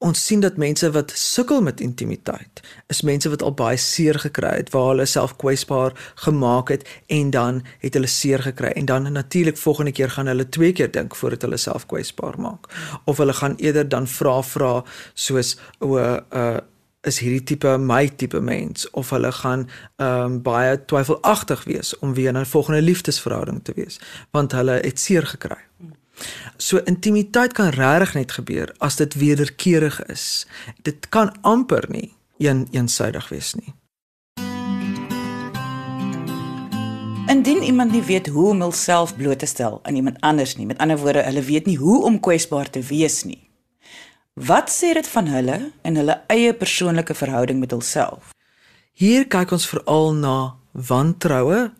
Ons 0.00 0.20
sien 0.26 0.40
dat 0.40 0.56
mense 0.56 0.88
wat 0.94 1.12
sukkel 1.12 1.60
met 1.60 1.80
intimiteit, 1.84 2.62
is 2.88 3.02
mense 3.04 3.28
wat 3.28 3.42
al 3.44 3.52
baie 3.52 3.76
seer 3.76 4.16
gekry 4.22 4.54
het, 4.62 4.70
waar 4.72 4.94
hulle 4.94 5.04
self 5.04 5.34
kwesbaar 5.36 5.92
gemaak 6.24 6.72
het 6.72 6.86
en 7.12 7.30
dan 7.34 7.60
het 7.82 7.98
hulle 7.98 8.08
seer 8.08 8.40
gekry 8.46 8.70
en 8.80 8.88
dan 8.88 9.12
natuurlik 9.12 9.60
volgende 9.60 9.92
keer 9.92 10.10
gaan 10.16 10.32
hulle 10.32 10.48
twee 10.48 10.72
keer 10.72 10.88
dink 10.92 11.16
voordat 11.20 11.44
hulle 11.44 11.60
self 11.60 11.84
kwesbaar 11.86 12.40
maak. 12.40 12.70
Of 13.04 13.20
hulle 13.20 13.36
gaan 13.36 13.58
eerder 13.60 13.88
dan 13.88 14.08
vra 14.08 14.38
vra 14.42 14.74
soos 15.14 15.58
o 15.84 15.96
uh 16.00 16.58
is 17.08 17.16
hierdie 17.24 17.44
tipe 17.48 17.70
my 17.80 18.10
tipe 18.20 18.40
mens 18.44 18.90
of 18.90 19.10
hulle 19.14 19.30
gaan 19.32 19.62
ehm 19.96 20.24
um, 20.24 20.42
baie 20.44 20.74
twyfelagtig 20.84 21.64
wees 21.64 21.94
om 21.98 22.12
weer 22.14 22.32
'n 22.32 22.44
volgende 22.46 22.82
liefdesverhouding 22.82 23.64
te 23.64 23.72
wees 23.76 24.00
want 24.30 24.52
hulle 24.52 24.80
het 24.84 25.00
seer 25.00 25.26
gekry. 25.26 25.60
So 26.56 26.80
intimiteit 26.84 27.52
kan 27.56 27.72
regtig 27.74 28.14
net 28.14 28.32
gebeur 28.32 28.74
as 28.78 28.96
dit 28.96 29.14
wederkerig 29.14 30.00
is. 30.12 30.46
Dit 30.82 31.08
kan 31.08 31.32
amper 31.40 31.86
nie 31.88 32.12
een 32.38 32.66
eensydig 32.70 33.28
wees 33.28 33.54
nie. 33.54 33.74
Indien 37.30 37.62
iemand 37.62 37.92
nie 37.92 38.02
weet 38.02 38.26
hoe 38.26 38.48
om 38.50 38.60
homself 38.60 39.16
bloot 39.16 39.38
te 39.38 39.46
stel 39.46 39.78
aan 39.82 39.94
iemand 39.94 40.20
anders 40.20 40.56
nie, 40.56 40.66
met 40.66 40.78
ander 40.78 40.98
woorde, 40.98 41.22
hulle 41.22 41.42
weet 41.42 41.66
nie 41.66 41.76
hoe 41.78 42.02
om 42.02 42.20
kwesbaar 42.20 42.70
te 42.70 42.80
wees 42.82 43.22
nie. 43.24 43.38
Wat 44.34 44.70
sê 44.72 44.92
dit 44.96 45.06
van 45.08 45.26
hulle 45.26 45.58
en 45.82 45.96
hulle 46.00 46.16
eie 46.26 46.54
persoonlike 46.54 47.14
verhouding 47.14 47.60
met 47.60 47.70
hulself? 47.70 48.32
Hier 48.92 49.28
kyk 49.30 49.52
ons 49.52 49.68
veral 49.70 50.14
na 50.18 50.34
wantroue 50.72 51.70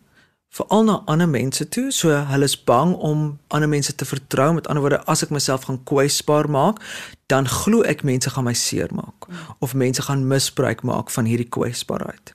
veral 0.51 0.83
na 0.83 1.01
ander 1.05 1.29
mense 1.29 1.67
toe. 1.69 1.91
So 1.91 2.11
hulle 2.11 2.47
is 2.47 2.57
bang 2.63 2.93
om 2.95 3.39
ander 3.47 3.69
mense 3.69 3.95
te 3.95 4.05
vertrou. 4.05 4.53
Met 4.53 4.67
ander 4.67 4.83
woorde, 4.83 5.03
as 5.07 5.23
ek 5.23 5.31
myself 5.31 5.67
gaan 5.69 5.79
kwesbaar 5.87 6.49
maak, 6.51 6.81
dan 7.31 7.47
glo 7.47 7.85
ek 7.87 8.03
mense 8.03 8.29
gaan 8.29 8.47
my 8.49 8.55
seermaak 8.57 9.29
of 9.63 9.73
mense 9.73 10.03
gaan 10.03 10.27
misbruik 10.27 10.83
maak 10.83 11.11
van 11.15 11.29
hierdie 11.29 11.49
kwesbaarheid. 11.49 12.33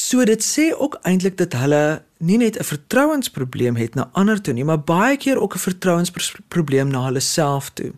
So 0.00 0.24
dit 0.24 0.40
sê 0.44 0.70
ook 0.72 0.96
eintlik 1.04 1.36
dat 1.36 1.52
hulle 1.60 2.02
nie 2.18 2.38
net 2.38 2.56
'n 2.58 2.64
vertrouensprobleem 2.64 3.76
het 3.76 3.94
na 3.94 4.08
ander 4.12 4.40
toe 4.40 4.54
nie, 4.54 4.64
maar 4.64 4.80
baie 4.80 5.16
keer 5.16 5.40
ook 5.40 5.54
'n 5.54 5.66
vertrouensprobleem 5.68 6.88
na 6.88 7.04
hulle 7.04 7.20
self 7.20 7.70
toe. 7.70 7.92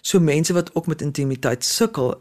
So 0.00 0.20
mense 0.20 0.52
wat 0.52 0.74
ook 0.74 0.86
met 0.86 1.02
intimiteit 1.02 1.64
sukkel, 1.64 2.20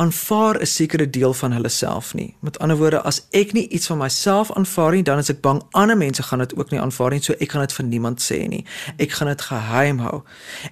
aanvaar 0.00 0.60
'n 0.60 0.66
sekere 0.66 1.10
deel 1.10 1.34
van 1.34 1.52
hulle 1.52 1.68
self 1.68 2.14
nie. 2.14 2.36
Met 2.40 2.58
ander 2.58 2.76
woorde, 2.76 3.02
as 3.02 3.26
ek 3.30 3.52
nie 3.52 3.68
iets 3.68 3.86
van 3.86 3.98
myself 3.98 4.52
aanvaar 4.52 4.92
nie, 4.92 5.02
dan 5.02 5.18
is 5.18 5.28
ek 5.28 5.40
bang 5.40 5.62
ander 5.70 5.96
mense 5.96 6.22
gaan 6.22 6.38
dit 6.38 6.56
ook 6.56 6.70
nie 6.70 6.80
aanvaar 6.80 7.10
nie, 7.10 7.22
so 7.22 7.32
ek 7.32 7.50
gaan 7.50 7.60
dit 7.60 7.72
vir 7.72 7.84
niemand 7.84 8.22
sê 8.22 8.48
nie. 8.48 8.64
Ek 8.96 9.12
gaan 9.12 9.28
dit 9.28 9.40
geheim 9.40 9.98
hou. 9.98 10.22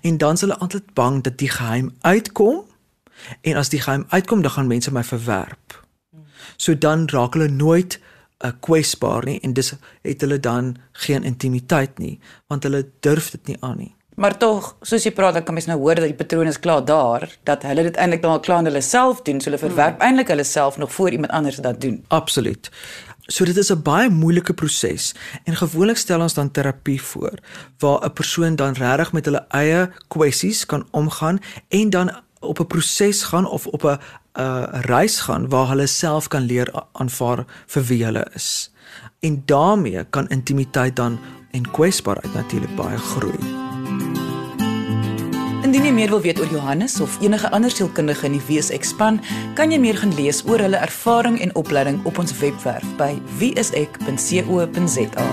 En 0.00 0.16
dan 0.16 0.34
is 0.34 0.40
hulle 0.40 0.58
altyd 0.58 0.94
bang 0.94 1.22
dat 1.22 1.38
die 1.38 1.48
geheim 1.48 1.94
uitkom. 2.00 2.64
En 3.40 3.56
as 3.56 3.68
die 3.68 3.80
geheim 3.80 4.04
uitkom, 4.08 4.42
dan 4.42 4.50
gaan 4.50 4.66
mense 4.66 4.92
my 4.92 5.04
verwerp. 5.04 5.84
So 6.56 6.78
dan 6.78 7.08
raak 7.08 7.34
hulle 7.34 7.48
nooit 7.48 8.00
'n 8.38 8.46
uh, 8.46 8.52
kwesbaar 8.60 9.24
nie 9.24 9.40
en 9.40 9.52
dis 9.52 9.74
het 10.02 10.20
hulle 10.20 10.40
dan 10.40 10.76
geen 10.92 11.24
intimiteit 11.24 11.98
nie, 11.98 12.20
want 12.46 12.62
hulle 12.62 12.90
durf 13.00 13.30
dit 13.30 13.46
nie 13.46 13.56
aan 13.60 13.76
nie. 13.76 13.97
Maar 14.18 14.34
tog, 14.38 14.72
soos 14.82 15.04
jy 15.06 15.12
praat, 15.14 15.36
dan 15.38 15.44
kan 15.46 15.54
mens 15.54 15.68
nou 15.70 15.76
hoor 15.78 16.00
dat 16.00 16.08
die 16.10 16.16
patroon 16.18 16.48
is 16.50 16.58
klaar 16.58 16.82
daar, 16.84 17.28
dat 17.46 17.62
hulle 17.62 17.84
dit 17.86 17.98
eintlik 18.02 18.22
dan 18.24 18.34
al 18.34 18.40
klaar 18.42 18.64
in 18.64 18.70
hulle 18.70 18.82
self 18.82 19.20
doen, 19.22 19.38
so 19.38 19.46
hulle 19.46 19.60
verwerp 19.62 20.00
hmm. 20.00 20.08
eintlik 20.08 20.32
hulle 20.34 20.46
self 20.46 20.78
nog 20.82 20.90
voor 20.92 21.14
iemand 21.14 21.32
anders 21.38 21.60
dit 21.62 21.80
doen. 21.80 22.00
Absoluut. 22.08 22.70
So 23.30 23.44
dit 23.44 23.56
is 23.56 23.70
'n 23.70 23.82
baie 23.82 24.10
moeilike 24.10 24.54
proses 24.54 25.14
en 25.44 25.56
gewoonlik 25.56 25.96
stel 25.96 26.20
ons 26.20 26.34
dan 26.34 26.50
terapie 26.50 27.02
voor 27.02 27.38
waar 27.78 28.04
'n 28.04 28.12
persoon 28.12 28.56
dan 28.56 28.72
regtig 28.72 29.12
met 29.12 29.24
hulle 29.24 29.44
eie 29.48 29.90
kwessies 30.08 30.66
kan 30.66 30.86
omgaan 30.90 31.38
en 31.68 31.90
dan 31.90 32.10
op 32.40 32.58
'n 32.58 32.66
proses 32.66 33.22
gaan 33.22 33.46
of 33.46 33.66
op 33.66 33.84
'n 33.84 33.98
'n 34.34 34.80
reis 34.80 35.20
gaan 35.20 35.48
waar 35.48 35.68
hulle 35.68 35.86
self 35.86 36.28
kan 36.28 36.42
leer 36.42 36.72
aanvaar 36.92 37.44
vir 37.66 37.82
wie 37.84 38.04
hulle 38.04 38.26
is. 38.34 38.70
En 39.20 39.42
daarmee 39.44 40.04
kan 40.10 40.28
intimiteit 40.28 40.96
dan 40.96 41.18
en 41.50 41.70
kwesbaarheid 41.70 42.34
natuurlik 42.34 42.76
baie 42.76 42.98
groei. 42.98 43.67
Indien 45.68 45.84
jy 45.84 45.90
meer 45.92 46.08
wil 46.08 46.22
weet 46.24 46.38
oor 46.40 46.48
Johannes 46.48 46.94
of 47.04 47.18
enige 47.20 47.50
ander 47.52 47.68
sielkundige 47.68 48.24
in 48.24 48.38
die 48.38 48.44
Wees 48.46 48.70
Ekspan, 48.72 49.18
kan 49.52 49.68
jy 49.68 49.76
meer 49.76 49.98
gaan 50.00 50.14
lees 50.16 50.38
oor 50.48 50.64
hulle 50.64 50.80
ervaring 50.80 51.36
en 51.44 51.52
opleiding 51.60 51.98
op 52.08 52.16
ons 52.22 52.32
webwerf 52.40 52.86
by 52.96 53.10
wieisek.co.za. 53.36 55.26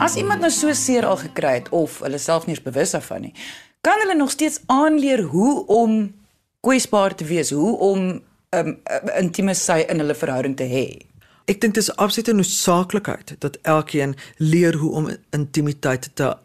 As 0.00 0.16
iemand 0.16 0.40
nou 0.40 0.48
so 0.56 0.72
seer 0.72 1.04
al 1.04 1.20
gekry 1.20 1.58
het 1.58 1.68
of 1.68 2.00
hulle 2.00 2.16
self 2.16 2.48
nie 2.48 2.56
eens 2.56 2.64
bewus 2.64 2.96
daarvan 2.96 3.28
nie, 3.28 3.36
kan 3.84 4.00
hulle 4.06 4.16
nog 4.16 4.32
steeds 4.32 4.64
aanleer 4.72 5.28
hoe 5.36 5.66
om 5.68 6.14
kwesbaar 6.64 7.12
te 7.12 7.28
wees, 7.28 7.52
hoe 7.52 7.76
om 7.76 7.98
'n 8.08 8.22
um, 8.56 8.80
um, 8.88 9.16
intieme 9.20 9.52
sy 9.54 9.84
in 9.84 10.00
hulle 10.00 10.16
verhouding 10.16 10.56
te 10.56 10.64
hê. 10.64 10.96
Ek 11.44 11.60
dink 11.60 11.74
dit 11.74 11.82
is 11.82 11.96
absolute 11.96 12.32
noodsaaklikheid 12.32 13.36
dat 13.38 13.58
elkeen 13.62 14.16
leer 14.36 14.74
hoe 14.74 14.92
om 14.92 15.16
intimiteit 15.30 16.08
te 16.14 16.38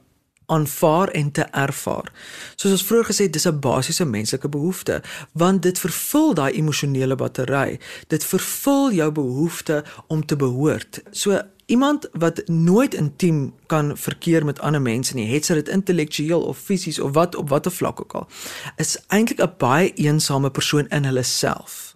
aanvaar 0.46 1.08
en 1.08 1.32
te 1.32 1.42
ervaar. 1.42 2.12
Soos 2.56 2.72
ons 2.72 2.86
vroeër 2.86 3.06
gesê 3.06 3.28
het, 3.28 3.34
dis 3.34 3.48
'n 3.48 3.60
basiese 3.60 4.06
menslike 4.06 4.50
behoefte, 4.50 5.02
want 5.32 5.62
dit 5.62 5.80
vervul 5.80 6.34
daai 6.34 6.54
emosionele 6.54 7.16
battery. 7.16 7.80
Dit 8.08 8.24
vervul 8.24 8.92
jou 8.92 9.12
behoefte 9.12 9.84
om 10.08 10.26
te 10.26 10.36
behoort. 10.36 11.02
So 11.12 11.42
iemand 11.66 12.10
wat 12.12 12.48
nooit 12.48 12.94
intiem 12.94 13.54
kan 13.66 13.98
verkeer 13.98 14.46
met 14.46 14.60
ander 14.60 14.82
mense 14.82 15.16
nie, 15.16 15.34
het 15.34 15.46
sy 15.46 15.54
dit 15.54 15.70
intellektueel 15.70 16.42
of 16.42 16.58
fisies 16.58 17.00
of 17.00 17.14
wat 17.14 17.36
op 17.36 17.50
watter 17.50 17.72
vlak 17.72 18.00
ook 18.00 18.14
al, 18.14 18.28
is 18.76 18.98
eintlik 19.08 19.42
'n 19.42 19.54
baie 19.58 19.94
eensame 19.94 20.50
persoon 20.52 20.88
in 20.88 21.04
hulle 21.04 21.24
self. 21.24 21.96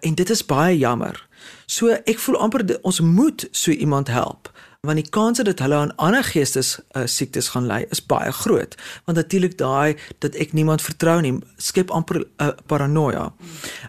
En 0.00 0.14
dit 0.14 0.30
is 0.30 0.46
baie 0.46 0.78
jammer. 0.78 1.28
So 1.66 1.88
ek 1.88 2.18
voel 2.18 2.36
amper 2.36 2.78
ons 2.82 3.00
moet 3.00 3.48
so 3.50 3.70
iemand 3.70 4.08
help 4.08 4.53
want 4.84 5.00
die 5.00 5.10
kans 5.10 5.40
dat 5.44 5.58
hulle 5.64 5.74
aan 5.74 5.92
ander 5.96 6.24
geestes 6.24 6.76
uh, 6.96 7.04
siektes 7.08 7.48
gaan 7.54 7.66
ly 7.66 7.84
is 7.94 8.02
baie 8.06 8.32
groot. 8.32 8.74
Want 9.04 9.18
natuurlik 9.18 9.56
daai 9.58 9.96
dat 10.24 10.36
ek 10.40 10.52
niemand 10.52 10.82
vertrou 10.84 11.16
nie 11.24 11.32
skep 11.56 11.90
amper 11.94 12.20
uh, 12.20 12.50
paranoia. 12.68 13.30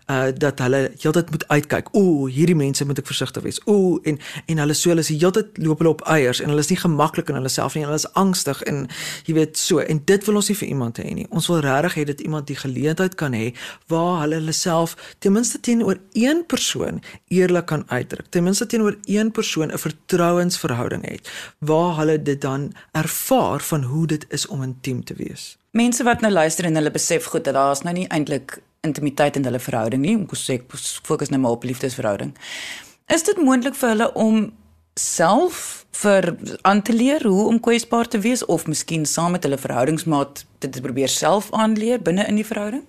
Uh, 0.07 0.31
dat 0.37 0.61
hulle 0.63 0.81
heeltyd 1.01 1.31
moet 1.33 1.47
uitkyk 1.51 1.91
ooh 1.97 2.29
hierdie 2.31 2.55
mense 2.55 2.85
moet 2.87 3.01
ek 3.01 3.09
versigtig 3.09 3.43
wees. 3.43 3.59
Ooh 3.67 3.99
en 4.07 4.19
en 4.47 4.63
hulle 4.63 4.77
so 4.77 4.93
hulle 4.93 5.03
is 5.03 5.11
heeltyd 5.11 5.59
loop 5.63 5.83
hulle 5.83 5.93
op 5.97 6.05
eiers 6.15 6.41
en 6.41 6.53
hulle 6.53 6.63
is 6.63 6.71
nie 6.71 6.79
gemaklik 6.79 7.29
in 7.31 7.39
hulle 7.39 7.51
self 7.51 7.75
nie. 7.75 7.83
Hulle 7.87 7.99
is 7.99 8.07
angstig 8.15 8.63
en 8.69 8.85
jy 9.27 9.37
weet 9.39 9.59
so. 9.59 9.83
En 9.83 10.01
dit 10.05 10.29
wil 10.29 10.41
ons 10.41 10.51
nie 10.51 10.57
vir 10.61 10.71
iemand 10.71 11.03
hê 11.03 11.09
nie. 11.19 11.27
Ons 11.29 11.49
wil 11.51 11.63
regtig 11.65 11.99
hê 11.99 12.07
dat 12.13 12.23
iemand 12.23 12.47
die 12.47 12.59
geleentheid 12.59 13.19
kan 13.19 13.35
hê 13.35 13.51
waar 13.91 14.23
hulle 14.23 14.39
hulle 14.39 14.55
self 14.55 14.95
ten 15.19 15.35
minste 15.35 15.59
teenoor 15.59 15.99
een 16.13 16.45
persoon 16.47 17.03
eerlik 17.33 17.67
kan 17.71 17.83
uitdruk. 17.91 18.29
Ten 18.31 18.47
minste 18.47 18.65
teenoor 18.65 18.95
een 19.03 19.31
persoon 19.31 19.71
'n 19.71 19.77
vertrouensverhouding 19.77 20.84
verhouding 20.85 21.05
het 21.11 21.29
waar 21.59 21.97
hulle 21.97 22.21
dit 22.21 22.41
dan 22.41 22.73
ervaar 22.91 23.61
van 23.61 23.83
hoe 23.83 24.07
dit 24.07 24.25
is 24.29 24.47
om 24.47 24.61
intiem 24.61 25.03
te 25.03 25.13
wees. 25.13 25.57
Mense 25.71 26.03
wat 26.03 26.21
nou 26.21 26.31
luister 26.31 26.65
en 26.65 26.75
hulle 26.75 26.91
besef 26.91 27.25
goed 27.25 27.43
dat 27.43 27.53
daar's 27.53 27.81
nou 27.81 27.93
nie 27.93 28.07
eintlik 28.07 28.61
intimiteit 28.81 29.35
in 29.35 29.43
hulle 29.43 29.59
verhouding 29.59 30.01
nie, 30.01 30.15
om 30.15 30.27
sê 30.35 30.61
fokus 31.03 31.29
net 31.29 31.39
maar 31.39 31.51
op 31.51 31.63
liefdesverhouding. 31.63 32.35
Is 33.07 33.23
dit 33.23 33.37
moontlik 33.37 33.75
vir 33.75 33.89
hulle 33.89 34.13
om 34.13 34.53
self 34.95 35.85
vir 35.91 36.35
aan 36.61 36.81
te 36.81 36.93
leer 36.93 37.23
hoe 37.23 37.47
om 37.47 37.59
kwesbaar 37.59 38.07
te 38.07 38.19
wees 38.19 38.45
of 38.45 38.67
miskien 38.67 39.05
saam 39.05 39.31
met 39.31 39.43
hulle 39.43 39.57
verhoudingsmaat 39.57 40.45
dit 40.59 40.71
te 40.71 40.81
probeer 40.81 41.09
self 41.09 41.51
aanleer 41.51 42.01
binne 42.01 42.25
in 42.27 42.35
die 42.35 42.45
verhouding? 42.45 42.85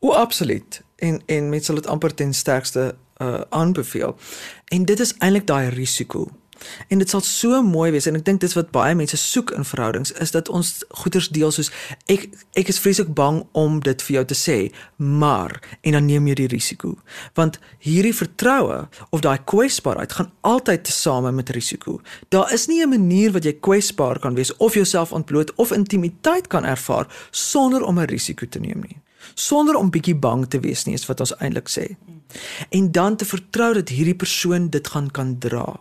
O, 0.00 0.12
absoluut. 0.12 0.82
En 0.96 1.22
en 1.26 1.48
mense 1.48 1.70
sal 1.70 1.80
dit 1.80 1.86
amper 1.86 2.14
ten 2.14 2.34
sterkste 2.34 2.94
uh 3.18 3.40
aanbeveel. 3.50 4.14
En 4.70 4.84
dit 4.84 5.00
is 5.00 5.14
eintlik 5.18 5.46
daai 5.46 5.68
risiko 5.74 6.28
En 6.88 6.98
dit 6.98 7.10
sal 7.10 7.20
so 7.20 7.62
mooi 7.62 7.90
wees 7.94 8.06
en 8.06 8.16
ek 8.18 8.24
dink 8.26 8.40
dis 8.40 8.54
wat 8.58 8.70
baie 8.74 8.94
mense 8.98 9.16
soek 9.16 9.52
in 9.56 9.66
verhoudings 9.68 10.12
is 10.22 10.32
dat 10.34 10.48
ons 10.48 10.84
goeders 11.02 11.28
deel 11.34 11.52
soos 11.54 11.70
ek 12.10 12.28
ek 12.58 12.72
is 12.72 12.80
vreeslik 12.82 13.14
bang 13.14 13.42
om 13.58 13.80
dit 13.84 14.02
vir 14.06 14.18
jou 14.18 14.24
te 14.32 14.38
sê, 14.38 14.58
maar 14.96 15.58
en 15.82 15.96
dan 15.98 16.06
neem 16.06 16.28
jy 16.28 16.34
die 16.42 16.50
risiko. 16.54 16.94
Want 17.38 17.58
hierdie 17.84 18.14
vertroue 18.14 18.86
of 19.10 19.24
daai 19.24 19.38
kwesbaarheid 19.44 20.12
gaan 20.18 20.32
altyd 20.40 20.84
tesame 20.88 21.32
met 21.32 21.50
risiko. 21.54 22.00
Daar 22.28 22.52
is 22.52 22.66
nie 22.68 22.82
'n 22.82 22.90
manier 22.90 23.32
wat 23.32 23.44
jy 23.44 23.52
kwesbaar 23.60 24.18
kan 24.18 24.34
wees 24.34 24.56
of 24.56 24.74
jouself 24.74 25.12
ontbloot 25.12 25.54
of 25.56 25.72
intimiteit 25.72 26.48
kan 26.48 26.64
ervaar 26.64 27.06
sonder 27.30 27.82
om 27.82 27.98
'n 27.98 28.06
risiko 28.06 28.46
te 28.46 28.58
neem 28.58 28.80
nie 28.80 29.00
sonder 29.34 29.74
om 29.74 29.90
bietjie 29.90 30.16
bang 30.16 30.46
te 30.48 30.60
wees 30.60 30.84
nie 30.86 30.94
is 30.94 31.06
wat 31.06 31.20
ons 31.20 31.34
eintlik 31.38 31.68
sê. 31.68 31.96
En 32.70 32.92
dan 32.92 33.16
te 33.16 33.24
vertrou 33.24 33.72
dat 33.74 33.88
hierdie 33.88 34.16
persoon 34.16 34.68
dit 34.70 34.88
gaan 34.88 35.10
kan 35.10 35.38
dra. 35.38 35.80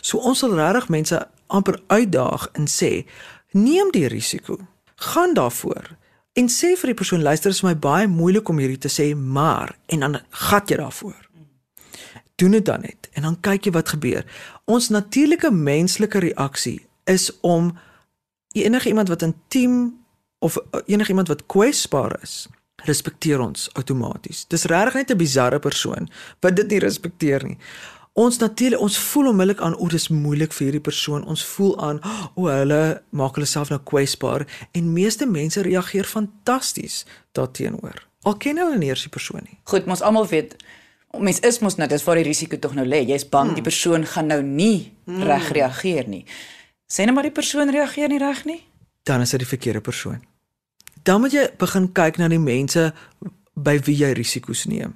So 0.00 0.18
ons 0.18 0.38
sal 0.38 0.54
regtig 0.56 0.88
mense 0.88 1.18
amper 1.46 1.80
uitdaag 1.86 2.48
en 2.52 2.66
sê 2.70 3.04
neem 3.52 3.90
die 3.94 4.06
risiko. 4.06 4.58
Gaan 5.12 5.34
daarvoor 5.34 5.96
en 6.34 6.48
sê 6.50 6.74
vir 6.78 6.92
die 6.92 6.98
persoon 6.98 7.22
luister 7.22 7.50
is 7.54 7.62
my 7.62 7.74
baie 7.78 8.06
moeilik 8.10 8.48
om 8.48 8.58
hierdie 8.58 8.80
te 8.82 8.90
sê 8.90 9.12
maar 9.14 9.76
en 9.86 10.06
dan 10.06 10.18
gat 10.30 10.70
jy 10.70 10.80
daarvoor. 10.80 11.20
Doen 12.34 12.56
dit 12.58 12.66
dan 12.66 12.82
net 12.82 13.08
en 13.14 13.28
dan 13.28 13.40
kyk 13.40 13.68
jy 13.68 13.74
wat 13.76 13.94
gebeur. 13.94 14.24
Ons 14.66 14.90
natuurlike 14.90 15.50
menslike 15.54 16.18
reaksie 16.18 16.80
is 17.10 17.30
om 17.40 17.74
enige 18.54 18.88
iemand 18.88 19.08
wat 19.08 19.22
intiem 19.22 19.94
of 20.38 20.58
enige 20.86 21.14
iemand 21.14 21.28
wat 21.28 21.46
kwesbaar 21.46 22.18
is 22.22 22.46
respekteer 22.84 23.40
ons 23.40 23.68
outomaties. 23.78 24.44
Dis 24.48 24.66
regtig 24.68 24.94
net 24.94 25.10
'n 25.10 25.16
bizarre 25.16 25.58
persoon 25.58 26.08
wat 26.40 26.56
dit 26.56 26.68
nie 26.68 26.78
respekteer 26.78 27.44
nie. 27.44 27.58
Ons 28.14 28.38
natuurlik 28.38 28.80
ons 28.80 28.96
voel 28.98 29.28
onmiddellik 29.32 29.60
aan 29.66 29.74
o, 29.74 29.88
dis 29.90 30.06
moeilik 30.08 30.52
vir 30.54 30.68
hierdie 30.68 30.82
persoon. 30.86 31.24
Ons 31.26 31.42
voel 31.50 31.72
aan 31.82 31.98
o, 32.38 32.46
hulle 32.46 32.82
maak 33.10 33.34
hulle 33.34 33.48
self 33.50 33.72
nou 33.74 33.80
kwesbaar 33.82 34.44
en 34.70 34.92
meeste 34.94 35.26
mense 35.26 35.62
reageer 35.66 36.06
fantasties 36.06 37.02
daarteenoor. 37.34 38.04
Al 38.22 38.36
ken 38.38 38.60
hulle 38.62 38.78
nie 38.78 38.92
eers 38.92 39.02
die 39.08 39.10
persoon 39.12 39.42
nie. 39.42 39.58
Goed, 39.66 39.90
ons 39.90 40.04
almal 40.06 40.28
weet 40.30 40.54
mens 41.18 41.40
is 41.46 41.60
mos 41.62 41.76
nou 41.78 41.86
dis 41.90 42.02
waar 42.06 42.18
die 42.18 42.26
risiko 42.26 42.58
tog 42.58 42.76
nou 42.78 42.86
lê. 42.86 43.02
Jy's 43.06 43.26
bang 43.30 43.50
hmm. 43.50 43.58
die 43.58 43.66
persoon 43.66 44.06
gaan 44.06 44.30
nou 44.30 44.40
nie 44.46 44.92
hmm. 45.06 45.26
reg 45.26 45.50
reageer 45.58 46.08
nie. 46.10 46.22
Sê 46.90 47.06
net 47.06 47.14
maar 47.16 47.26
die 47.26 47.34
persoon 47.34 47.70
reageer 47.74 48.14
nie 48.14 48.22
reg 48.22 48.44
nie. 48.46 48.60
Dan 49.02 49.26
is 49.26 49.34
dit 49.34 49.42
die 49.42 49.50
verkeerde 49.50 49.82
persoon. 49.82 50.22
Dan 51.02 51.20
moet 51.20 51.34
jy 51.34 51.48
begin 51.58 51.90
kyk 51.92 52.22
na 52.22 52.30
die 52.30 52.40
mense 52.40 52.92
by 53.54 53.76
wie 53.86 53.98
jy 53.98 54.14
risiko's 54.16 54.64
neem. 54.70 54.94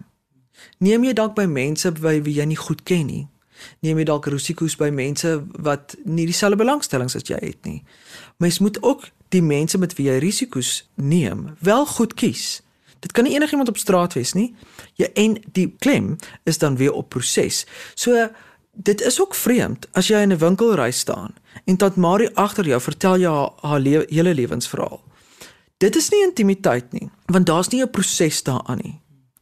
Neem 0.79 1.05
jy 1.05 1.13
dalk 1.13 1.35
by 1.35 1.47
mense 1.47 1.93
by 1.93 2.23
wie 2.23 2.35
jy 2.35 2.45
nie 2.45 2.57
goed 2.57 2.83
ken 2.83 3.07
nie. 3.07 3.27
Neem 3.83 3.99
jy 3.99 4.05
dalk 4.05 4.27
risiko's 4.27 4.77
by 4.79 4.91
mense 4.95 5.33
wat 5.59 5.97
nie 6.05 6.27
dieselfde 6.27 6.57
belangstellings 6.61 7.17
as 7.19 7.27
jy 7.29 7.39
het 7.43 7.65
nie. 7.67 7.83
Mens 8.39 8.59
moet 8.59 8.83
ook 8.83 9.09
die 9.35 9.43
mense 9.43 9.79
met 9.79 9.95
wie 9.99 10.09
jy 10.09 10.19
risiko's 10.23 10.89
neem, 10.95 11.57
wel 11.61 11.87
goed 11.87 12.15
kies. 12.15 12.61
Dit 13.01 13.13
kan 13.13 13.25
nie 13.25 13.35
enigiemand 13.35 13.69
op 13.69 13.79
straat 13.79 14.15
wees 14.19 14.33
nie. 14.35 14.55
Jy 14.99 15.11
en 15.15 15.37
die 15.55 15.69
klem 15.79 16.17
is 16.49 16.59
dan 16.59 16.77
weer 16.77 16.93
op 16.93 17.11
proses. 17.15 17.65
So 17.95 18.29
dit 18.73 19.03
is 19.03 19.21
ook 19.21 19.35
vreemd 19.35 19.87
as 19.93 20.09
jy 20.09 20.23
in 20.23 20.33
'n 20.33 20.39
winkelry 20.39 20.91
staan 20.91 21.35
en 21.65 21.77
tant 21.77 21.97
Marie 21.97 22.31
agter 22.35 22.67
jou 22.67 22.81
vertel 22.81 23.17
jy 23.19 23.31
haar, 23.31 23.51
haar 23.61 23.81
le 23.81 24.07
hele 24.09 24.35
lewensverhaal. 24.35 25.03
Dit 25.79 25.97
is 25.97 26.09
nie 26.11 26.23
intimiteit 26.23 26.93
nie, 26.93 27.11
want 27.27 27.47
daar's 27.47 27.69
nie 27.69 27.83
'n 27.83 27.91
proses 27.91 28.43
daaraan 28.43 28.79
nie. 28.83 29.01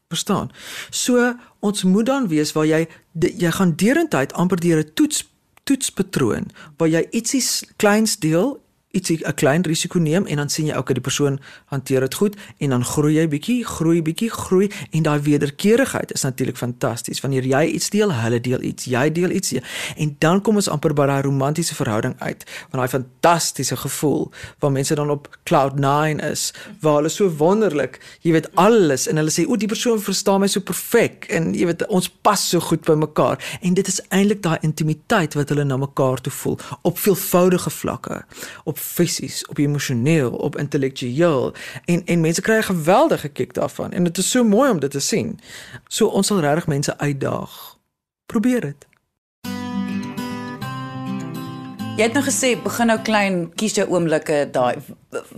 Verstaan? 0.09 0.51
So 0.91 1.35
ons 1.61 1.83
moet 1.83 2.07
dan 2.07 2.29
weet 2.29 2.53
waar 2.53 2.67
jy 2.67 2.87
jy 3.17 3.51
gaan 3.51 3.75
deurentyd 3.75 4.33
amper 4.33 4.61
deur 4.61 4.79
'n 4.79 4.93
toets 4.95 5.25
toetspatroon 5.67 6.51
waar 6.77 6.89
jy 6.89 7.03
ietsie 7.11 7.43
kleins 7.77 8.17
deel 8.23 8.61
ietsie 8.97 9.19
'n 9.23 9.35
klein 9.35 9.63
risiko 9.63 9.99
neem 9.99 10.27
en 10.27 10.37
dan 10.37 10.49
sien 10.49 10.67
jy 10.67 10.75
ook 10.77 10.87
dat 10.87 10.97
die 10.97 11.05
persoon 11.09 11.39
hanteer 11.67 12.01
dit 12.01 12.15
goed 12.15 12.37
en 12.59 12.71
dan 12.71 12.85
groei 12.85 13.15
jy 13.15 13.29
bietjie, 13.29 13.65
groei 13.65 14.03
bietjie, 14.03 14.31
groei 14.31 14.71
en 14.91 15.03
daai 15.03 15.21
wederkerigheid 15.21 16.13
is 16.13 16.23
natuurlik 16.23 16.57
fantasties. 16.57 17.21
Wanneer 17.21 17.45
jy 17.45 17.65
iets 17.77 17.91
deel, 17.91 18.13
hulle 18.13 18.41
deel 18.41 18.63
iets, 18.63 18.85
jy 18.85 19.13
deel 19.13 19.31
iets 19.31 19.55
en 19.97 20.17
dan 20.19 20.41
kom 20.43 20.57
ons 20.57 20.69
amper 20.69 20.95
by 20.95 21.07
daai 21.07 21.23
romantiese 21.23 21.75
verhouding 21.75 22.15
uit. 22.19 22.45
Van 22.71 22.81
daai 22.81 22.89
fantastiese 22.89 23.77
gevoel 23.77 24.31
waar 24.59 24.73
mense 24.73 24.95
dan 24.95 25.11
op 25.11 25.29
cloud 25.45 25.79
9 25.79 26.21
is, 26.21 26.53
waar 26.81 27.01
hulle 27.01 27.13
so 27.13 27.29
wonderlik, 27.29 28.01
jy 28.21 28.33
weet 28.33 28.49
alles 28.55 29.07
en 29.07 29.17
hulle 29.17 29.31
sê 29.31 29.47
o, 29.47 29.57
die 29.57 29.69
persoon 29.69 30.01
verstaan 30.03 30.41
my 30.41 30.49
so 30.51 30.61
perfek 30.61 31.29
en 31.31 31.53
jy 31.55 31.69
weet 31.69 31.87
ons 31.89 32.09
pas 32.23 32.49
so 32.51 32.61
goed 32.61 32.85
by 32.87 32.97
mekaar 32.99 33.41
en 33.61 33.75
dit 33.75 33.89
is 33.89 34.01
eintlik 34.09 34.43
daai 34.43 34.59
intimiteit 34.67 35.37
wat 35.39 35.53
hulle 35.53 35.65
na 35.65 35.79
mekaar 35.81 36.21
toe 36.21 36.33
voel 36.33 36.59
op 36.83 36.99
veelvoudige 36.99 37.71
vlakke. 37.71 38.23
Op 38.65 38.79
fisies, 38.87 39.47
op 39.47 39.59
emosioneel, 39.59 40.31
op 40.33 40.57
intellektueel 40.57 41.55
en 41.85 42.05
en 42.05 42.21
mense 42.21 42.41
kry 42.41 42.57
'n 42.59 42.63
geweldige 42.73 43.29
kick 43.29 43.55
daarvan 43.55 43.93
en 43.93 44.05
dit 44.05 44.19
is 44.19 44.31
so 44.31 44.45
mooi 44.45 44.71
om 44.71 44.81
dit 44.81 44.91
te 44.91 45.01
sien. 45.01 45.39
So 45.89 46.07
ons 46.07 46.27
sal 46.27 46.41
regtig 46.41 46.67
mense 46.67 46.99
uitdaag. 46.99 47.79
Probeer 48.27 48.61
dit. 48.61 48.87
Jy 51.97 52.03
het 52.05 52.13
nou 52.13 52.25
gesê 52.27 52.51
begin 52.61 52.91
nou 52.91 52.99
klein, 53.01 53.37
kies 53.57 53.75
jou 53.79 53.87
oomblikke 53.89 54.43
daai. 54.53 54.75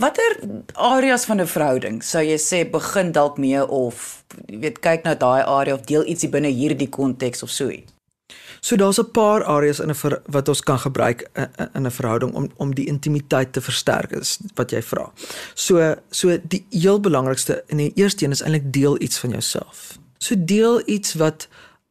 Watter 0.02 0.40
areas 0.74 1.24
van 1.24 1.40
'n 1.40 1.46
verhouding 1.46 2.02
sou 2.02 2.22
jy 2.22 2.38
sê 2.38 2.70
begin 2.70 3.12
dalk 3.12 3.38
mee 3.38 3.62
of 3.66 4.24
jy 4.46 4.58
weet 4.58 4.78
kyk 4.78 5.04
na 5.04 5.14
daai 5.14 5.42
area 5.42 5.74
of 5.74 5.87
deel 5.87 6.02
ietsie 6.02 6.28
binne 6.28 6.50
hierdie 6.50 6.88
konteks 6.88 7.42
of 7.42 7.50
so 7.50 7.68
iets? 7.70 7.97
So 8.61 8.77
daar's 8.77 8.99
'n 8.99 9.11
paar 9.11 9.44
areas 9.44 9.81
in 9.81 9.90
'n 9.90 10.21
wat 10.27 10.49
ons 10.49 10.61
kan 10.61 10.79
gebruik 10.79 11.31
in 11.73 11.87
'n 11.87 11.90
verhouding 11.90 12.33
om 12.33 12.51
om 12.57 12.75
die 12.75 12.87
intimiteit 12.87 13.53
te 13.53 13.61
versterk 13.61 14.11
is 14.11 14.38
wat 14.55 14.71
jy 14.71 14.83
vra. 14.83 15.12
So 15.55 15.94
so 16.11 16.38
die 16.42 16.66
heel 16.71 17.01
belangrikste 17.01 17.62
in 17.66 17.77
die 17.77 17.92
eerste 17.94 18.25
een 18.25 18.31
is 18.31 18.42
eintlik 18.42 18.73
deel 18.73 19.01
iets 19.03 19.18
van 19.18 19.31
jouself. 19.31 19.99
So 20.18 20.35
deel 20.38 20.83
iets 20.85 21.14
wat 21.14 21.49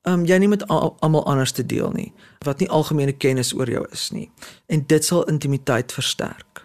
um, 0.08 0.26
jy 0.26 0.38
nie 0.38 0.48
met 0.52 0.68
almal 0.68 1.26
anders 1.26 1.52
te 1.52 1.66
deel 1.66 1.92
nie, 1.92 2.14
wat 2.46 2.60
nie 2.60 2.70
algemene 2.70 3.14
kennis 3.14 3.54
oor 3.56 3.70
jou 3.70 3.86
is 3.92 4.10
nie. 4.12 4.30
En 4.66 4.84
dit 4.88 5.06
sal 5.06 5.26
intimiteit 5.32 5.94
versterk. 5.94 6.64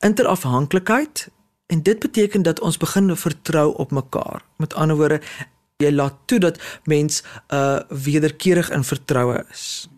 Interafhanklikheid 0.00 1.28
en 1.66 1.82
dit 1.82 1.98
beteken 1.98 2.42
dat 2.42 2.60
ons 2.60 2.76
begin 2.76 3.16
vertrou 3.16 3.74
op 3.74 3.90
mekaar. 3.90 4.44
Met 4.56 4.74
ander 4.74 4.96
woorde, 4.96 5.20
jy 5.80 5.90
laat 5.92 6.16
toe 6.26 6.38
dat 6.38 6.60
mens 6.84 7.22
uh 7.48 7.80
wederkerig 7.88 8.70
in 8.70 8.84
vertroue 8.84 9.44
is. 9.50 9.88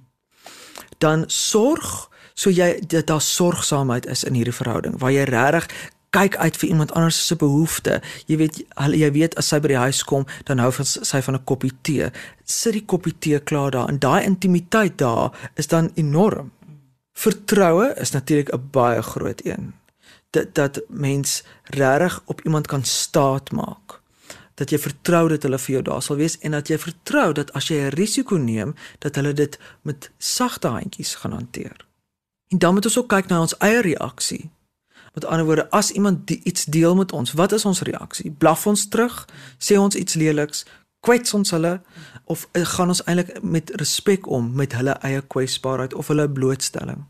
Dan 0.99 1.25
sorg 1.27 2.11
so 2.35 2.51
jy 2.51 2.81
dat 2.87 3.07
daar 3.07 3.21
sorgsaamheid 3.21 4.07
is 4.07 4.25
in 4.25 4.35
hierdie 4.35 4.57
verhouding 4.57 4.99
waar 4.99 5.13
jy 5.13 5.27
regtig 5.29 5.69
kyk 6.13 6.37
uit 6.37 6.57
vir 6.61 6.69
iemand 6.69 6.93
anders 6.93 7.19
se 7.27 7.37
behoeftes. 7.41 8.01
Jy 8.29 8.37
weet 8.37 8.59
jy 8.93 9.11
weet 9.15 9.37
as 9.41 9.49
sy 9.49 9.61
by 9.65 9.73
die 9.73 9.81
huis 9.81 10.03
kom, 10.05 10.27
dan 10.49 10.61
hou 10.61 10.71
sy 10.85 11.23
van 11.25 11.35
'n 11.35 11.45
koppie 11.45 11.73
tee. 11.83 12.11
Sit 12.45 12.73
die 12.73 12.85
koppie 12.85 13.15
tee 13.19 13.41
klaar 13.41 13.71
daar 13.71 13.89
en 13.89 13.99
daai 13.99 14.25
intimiteit 14.25 14.99
daar 14.99 15.33
is 15.57 15.67
dan 15.67 15.91
enorm. 15.95 16.53
Vertroue 17.13 17.95
is 17.97 18.13
natuurlik 18.13 18.53
'n 18.53 18.69
baie 18.71 19.03
groot 19.03 19.41
een. 19.45 19.75
Dat 20.31 20.55
dat 20.55 20.81
mens 20.89 21.43
regtig 21.65 22.23
op 22.27 22.41
iemand 22.41 22.67
kan 22.67 22.85
staat 22.85 23.53
maak 23.53 24.02
dat 24.63 24.71
jy 24.71 24.79
vertrou 24.79 25.25
dat 25.33 25.43
hulle 25.47 25.59
vir 25.59 25.75
jou 25.75 25.83
daar 25.91 26.03
sal 26.07 26.21
wees 26.21 26.39
en 26.47 26.55
dat 26.55 26.71
jy 26.71 26.79
vertrou 26.79 27.33
dat 27.35 27.51
as 27.59 27.69
jy 27.69 27.83
'n 27.83 27.95
risiko 27.99 28.37
neem, 28.37 28.75
dat 28.99 29.15
hulle 29.19 29.33
dit 29.33 29.59
met 29.83 30.11
sagte 30.19 30.69
handjies 30.69 31.15
gaan 31.15 31.33
hanteer. 31.33 31.87
En 32.49 32.59
dan 32.59 32.75
moet 32.75 32.85
ons 32.85 32.99
ook 32.99 33.09
kyk 33.09 33.27
na 33.29 33.41
ons 33.41 33.57
eie 33.59 33.81
reaksie. 33.81 34.51
Met 35.15 35.25
ander 35.25 35.45
woorde, 35.45 35.71
as 35.71 35.91
iemand 35.91 36.27
die 36.27 36.41
iets 36.45 36.65
deel 36.65 36.95
met 36.95 37.13
ons, 37.13 37.33
wat 37.33 37.53
is 37.53 37.65
ons 37.65 37.81
reaksie? 37.81 38.31
Blaf 38.31 38.67
ons 38.67 38.89
terug? 38.89 39.29
Sê 39.59 39.77
ons 39.77 39.95
iets 39.95 40.15
leliks? 40.15 40.65
Kwets 41.01 41.35
ons 41.35 41.51
hulle 41.51 41.81
of 42.25 42.49
eh, 42.53 42.65
gaan 42.65 42.89
ons 42.89 43.05
eintlik 43.05 43.43
met 43.43 43.71
respek 43.71 44.27
om 44.27 44.55
met 44.55 44.73
hulle 44.73 44.91
eie 44.91 45.21
kwesbaarheid 45.21 45.95
of 45.95 46.07
hulle 46.07 46.31
blootstelling? 46.31 47.05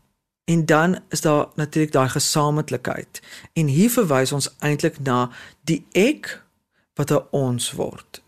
En 0.45 0.65
dan 0.65 0.99
is 1.09 1.21
daar 1.21 1.47
natuurlik 1.55 1.91
daai 1.91 2.09
gesamentlikheid. 2.09 3.21
En 3.53 3.67
hier 3.67 3.89
verwys 3.89 4.31
ons 4.31 4.55
eintlik 4.59 4.99
na 4.99 5.29
die 5.61 5.85
ek 5.91 6.42
wat 6.95 7.11
'n 7.11 7.27
ons 7.31 7.71
word. 7.71 8.21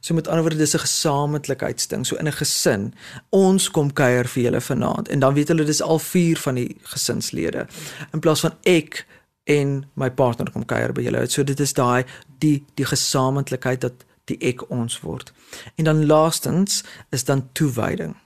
So 0.00 0.14
met 0.14 0.28
ander 0.28 0.42
woorde 0.42 0.56
dis 0.56 0.74
'n 0.74 0.78
gesamentlikheidsding. 0.78 2.06
So 2.06 2.16
in 2.16 2.26
'n 2.26 2.32
gesin, 2.32 2.94
ons 3.28 3.70
kom 3.70 3.92
kuier 3.92 4.28
vir 4.28 4.42
julle 4.42 4.60
vanaand 4.60 5.08
en 5.08 5.18
dan 5.18 5.34
weet 5.34 5.48
hulle 5.48 5.64
dis 5.64 5.82
al 5.82 5.98
vier 5.98 6.36
van 6.36 6.54
die 6.54 6.76
gesinslede 6.82 7.66
in 8.12 8.20
plaas 8.20 8.40
van 8.40 8.54
ek 8.62 9.06
en 9.44 9.86
my 9.94 10.10
partner 10.10 10.50
kom 10.50 10.64
kuier 10.64 10.92
by 10.92 11.02
julle. 11.02 11.26
So 11.30 11.44
dit 11.44 11.60
is 11.60 11.72
daai 11.72 12.04
die 12.38 12.64
die 12.74 12.84
gesamentlikheid 12.84 13.80
dat 13.80 14.04
die 14.24 14.38
ek 14.40 14.70
ons 14.70 15.00
word. 15.00 15.32
En 15.74 15.84
dan 15.84 16.06
laastens 16.06 16.84
is 17.10 17.24
dan 17.24 17.48
toewyding. 17.52 18.16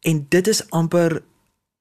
En 0.00 0.26
dit 0.28 0.48
is 0.48 0.70
amper 0.70 1.22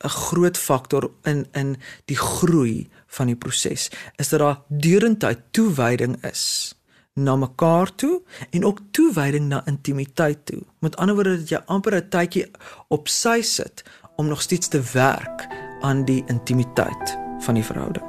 'n 0.04 0.10
groot 0.10 0.58
faktor 0.58 1.12
in 1.23 1.47
in 1.52 1.78
die 2.06 2.17
groei 2.17 2.89
van 3.08 3.28
die 3.28 3.36
proses 3.36 3.89
is 4.15 4.30
dat 4.30 4.39
daar 4.39 4.62
deurentyd 4.67 5.39
toewyding 5.52 6.23
is 6.25 6.75
na 7.23 7.36
mekaar 7.36 7.95
toe 7.95 8.21
en 8.49 8.65
ook 8.65 8.79
toewyding 8.91 9.47
na 9.47 9.62
intimiteit 9.65 10.45
toe. 10.45 10.62
Met 10.79 10.97
ander 10.97 11.15
woorde 11.15 11.38
dat 11.38 11.49
jy 11.49 11.62
amper 11.65 11.95
'n 11.95 12.10
tydjie 12.10 12.51
op 12.88 13.08
sy 13.08 13.41
sit 13.41 13.84
om 14.15 14.27
nog 14.27 14.41
steeds 14.41 14.67
te 14.67 14.82
werk 14.93 15.47
aan 15.82 16.05
die 16.05 16.23
intimiteit 16.27 17.17
van 17.39 17.53
die 17.53 17.63
verhouding. 17.63 18.05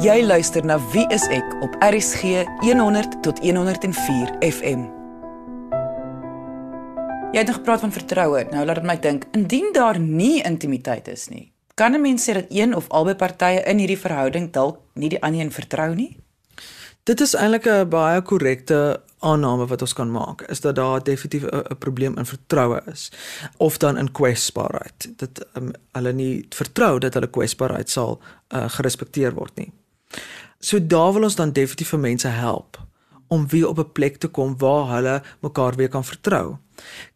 Jy 0.00 0.22
luister 0.24 0.64
na 0.64 0.78
Wie 0.92 1.06
is 1.12 1.26
ek 1.28 1.58
op 1.60 1.74
RSG 1.84 2.46
100 2.62 3.22
tot 3.22 3.38
104 3.38 4.30
FM. 4.40 4.86
Jy 7.30 7.38
het 7.38 7.46
nog 7.46 7.56
gepraat 7.56 7.80
van 7.80 7.92
vertroue. 7.92 8.46
Nou 8.50 8.64
laat 8.64 8.80
dit 8.80 8.84
my 8.84 8.96
dink, 8.98 9.26
indien 9.36 9.68
daar 9.72 10.00
nie 10.00 10.42
intimiteit 10.42 11.08
is 11.08 11.28
nie, 11.28 11.52
kan 11.74 11.92
'n 11.92 12.00
mens 12.00 12.24
sê 12.24 12.32
dat 12.32 12.46
een 12.48 12.74
of 12.76 12.88
albei 12.88 13.14
partye 13.14 13.62
in 13.62 13.78
hierdie 13.78 13.98
verhouding 13.98 14.52
dalk 14.52 14.78
nie 14.94 15.08
die 15.08 15.22
ander 15.22 15.40
een 15.40 15.52
vertrou 15.52 15.94
nie? 15.94 16.16
Dit 17.02 17.20
is 17.20 17.34
eintlik 17.34 17.66
'n 17.66 17.88
baie 17.88 18.22
korrekte 18.22 19.02
aanname 19.18 19.66
wat 19.66 19.80
ons 19.80 19.92
kan 19.92 20.10
maak, 20.10 20.42
is 20.42 20.60
dat 20.60 20.74
daar 20.74 21.02
definitief 21.02 21.44
'n 21.44 21.78
probleem 21.78 22.18
in 22.18 22.26
vertroue 22.26 22.82
is 22.86 23.12
of 23.56 23.76
dan 23.76 23.98
in 23.98 24.12
kwesbaarheid. 24.12 25.08
Dat 25.16 25.46
um, 25.54 25.70
hulle 25.92 26.12
nie 26.12 26.46
vertrou 26.48 26.98
dat 26.98 27.14
hulle 27.14 27.30
kwesbaarheid 27.30 27.90
sal 27.90 28.20
uh, 28.48 28.68
gerespekteer 28.68 29.34
word 29.34 29.54
nie. 29.54 29.72
So 30.58 30.86
daar 30.86 31.12
wil 31.12 31.22
ons 31.22 31.34
dan 31.34 31.52
definitief 31.52 31.88
vir 31.88 31.98
mense 31.98 32.28
help 32.28 32.78
om 33.28 33.48
weer 33.48 33.68
op 33.68 33.78
'n 33.78 33.92
plek 33.92 34.16
te 34.16 34.28
kom 34.28 34.58
waar 34.58 34.94
hulle 34.94 35.22
mekaar 35.40 35.74
weer 35.74 35.88
kan 35.88 36.04
vertrou. 36.04 36.56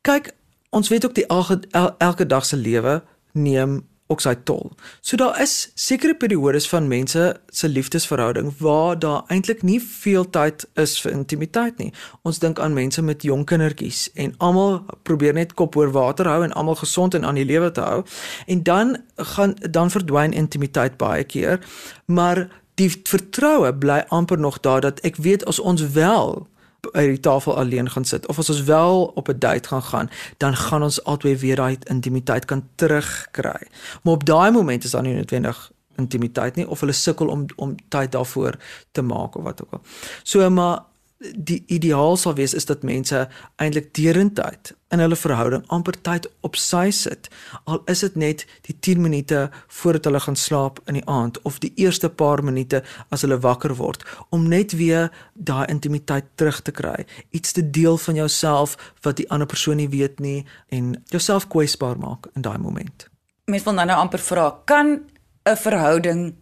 Kyk, 0.00 0.34
ons 0.70 0.88
weet 0.88 1.04
ook 1.04 1.14
die 1.14 1.26
elke 1.26 1.60
el, 1.70 1.94
elke 1.98 2.26
dag 2.26 2.44
se 2.44 2.56
lewe 2.56 3.02
neem 3.32 3.86
sy 4.20 4.34
tol. 4.44 4.72
So 5.00 5.16
daar 5.16 5.40
is 5.42 5.70
sekere 5.74 6.14
periodes 6.14 6.68
van 6.68 6.88
mense 6.88 7.40
se 7.48 7.68
liefdesverhouding 7.68 8.52
waar 8.58 8.98
daar 8.98 9.22
eintlik 9.28 9.62
nie 9.62 9.80
veel 9.82 10.30
tyd 10.30 10.66
is 10.74 11.00
vir 11.00 11.12
intimiteit 11.12 11.78
nie. 11.78 11.92
Ons 12.22 12.38
dink 12.38 12.58
aan 12.58 12.74
mense 12.74 13.02
met 13.02 13.22
jong 13.22 13.44
kindertjies 13.46 14.08
en 14.14 14.34
almal 14.38 14.82
probeer 15.02 15.34
net 15.34 15.54
kop 15.54 15.76
oor 15.76 15.90
water 15.90 16.28
hou 16.28 16.42
en 16.44 16.52
almal 16.52 16.78
gesond 16.80 17.14
en 17.14 17.24
aan 17.24 17.40
die 17.40 17.48
lewe 17.48 17.70
te 17.70 17.80
hou. 17.80 18.02
En 18.46 18.62
dan 18.62 18.96
gaan 19.16 19.56
dan 19.70 19.90
verdwyn 19.90 20.32
intimiteit 20.32 20.96
baie 20.96 21.24
keer, 21.24 21.60
maar 22.06 22.48
die 22.74 22.90
vertroue 22.90 23.70
bly 23.78 24.02
amper 24.08 24.38
nog 24.38 24.60
daar 24.60 24.80
dat 24.80 25.00
ek 25.06 25.16
weet 25.16 25.44
as 25.46 25.58
ons 25.58 25.82
wel 25.94 26.46
by 26.92 27.06
die 27.06 27.20
tafel 27.20 27.56
alleen 27.56 27.90
gaan 27.90 28.04
sit 28.04 28.26
of 28.26 28.38
as 28.38 28.50
ons 28.50 28.62
wel 28.62 29.04
op 29.14 29.28
'n 29.28 29.38
date 29.38 29.68
gaan 29.68 29.82
gaan, 29.82 30.10
dan 30.36 30.56
gaan 30.56 30.82
ons 30.82 31.04
albei 31.04 31.36
weer 31.36 31.56
daai 31.56 31.78
intimiteit 31.84 32.44
kan 32.44 32.68
terugkry. 32.74 33.66
Maar 34.02 34.14
op 34.14 34.24
daai 34.24 34.56
oomblik 34.56 34.84
is 34.84 34.90
daar 34.90 35.02
nie 35.02 35.14
noodwendig 35.14 35.72
intimiteit 35.96 36.54
nie 36.54 36.68
of 36.68 36.80
hulle 36.80 36.92
sukkel 36.92 37.28
om 37.28 37.46
om 37.56 37.74
tyd 37.88 38.12
daarvoor 38.12 38.56
te 38.92 39.02
maak 39.02 39.36
of 39.36 39.42
wat 39.42 39.62
ook 39.62 39.72
al. 39.72 39.80
So 40.22 40.50
maar 40.50 40.82
die 41.18 41.62
ideaal 41.66 42.16
sal 42.16 42.34
wees 42.34 42.54
is 42.54 42.66
dat 42.66 42.82
mense 42.82 43.28
eintlik 43.62 43.92
derentyd 43.94 44.72
in 44.92 45.00
hulle 45.02 45.16
verhouding 45.16 45.62
amper 45.72 45.96
tyd 46.06 46.26
op 46.46 46.58
sy 46.58 46.90
sit. 46.94 47.28
Al 47.70 47.80
is 47.90 48.02
dit 48.04 48.16
net 48.18 48.44
die 48.66 48.74
10 48.74 49.00
minute 49.02 49.46
voordat 49.80 50.08
hulle 50.10 50.20
gaan 50.20 50.36
slaap 50.36 50.80
in 50.90 50.98
die 50.98 51.06
aand 51.10 51.40
of 51.42 51.58
die 51.62 51.72
eerste 51.80 52.10
paar 52.10 52.42
minute 52.44 52.82
as 53.14 53.24
hulle 53.26 53.38
wakker 53.40 53.76
word 53.78 54.04
om 54.34 54.48
net 54.50 54.76
weer 54.78 55.10
daai 55.34 55.66
intimiteit 55.70 56.28
terug 56.34 56.60
te 56.62 56.74
kry. 56.74 57.06
Iets 57.30 57.56
te 57.56 57.64
deel 57.70 57.98
van 57.98 58.20
jouself 58.20 58.76
wat 59.06 59.16
die 59.16 59.28
ander 59.30 59.48
persoon 59.48 59.80
nie 59.80 59.90
weet 59.90 60.20
nie 60.20 60.44
en 60.68 60.94
jouself 61.14 61.48
kwesbaar 61.48 61.98
maak 61.98 62.28
in 62.34 62.42
daai 62.42 62.58
oomblik. 62.58 63.08
Mens 63.46 63.64
wil 63.64 63.76
dan 63.76 63.86
nou 63.86 63.98
amper 64.00 64.22
vra, 64.24 64.50
kan 64.64 65.04
'n 65.44 65.56
verhouding 65.56 66.34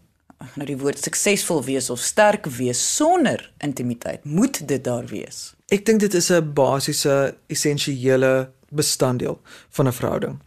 nou 0.55 0.67
die 0.67 0.77
woord 0.79 0.99
suksesvol 0.99 1.63
wees 1.65 1.91
of 1.91 2.01
sterk 2.01 2.47
wees 2.47 2.81
sonder 2.97 3.53
intimiteit. 3.59 4.25
Moet 4.25 4.63
dit 4.69 4.85
daar 4.85 5.07
wees? 5.11 5.53
Ek 5.73 5.87
dink 5.87 6.01
dit 6.01 6.15
is 6.15 6.31
'n 6.31 6.53
basiese 6.55 7.37
essensiële 7.49 8.51
bestanddeel 8.71 9.41
van 9.71 9.87
'n 9.89 9.93
verhouding. 9.93 10.39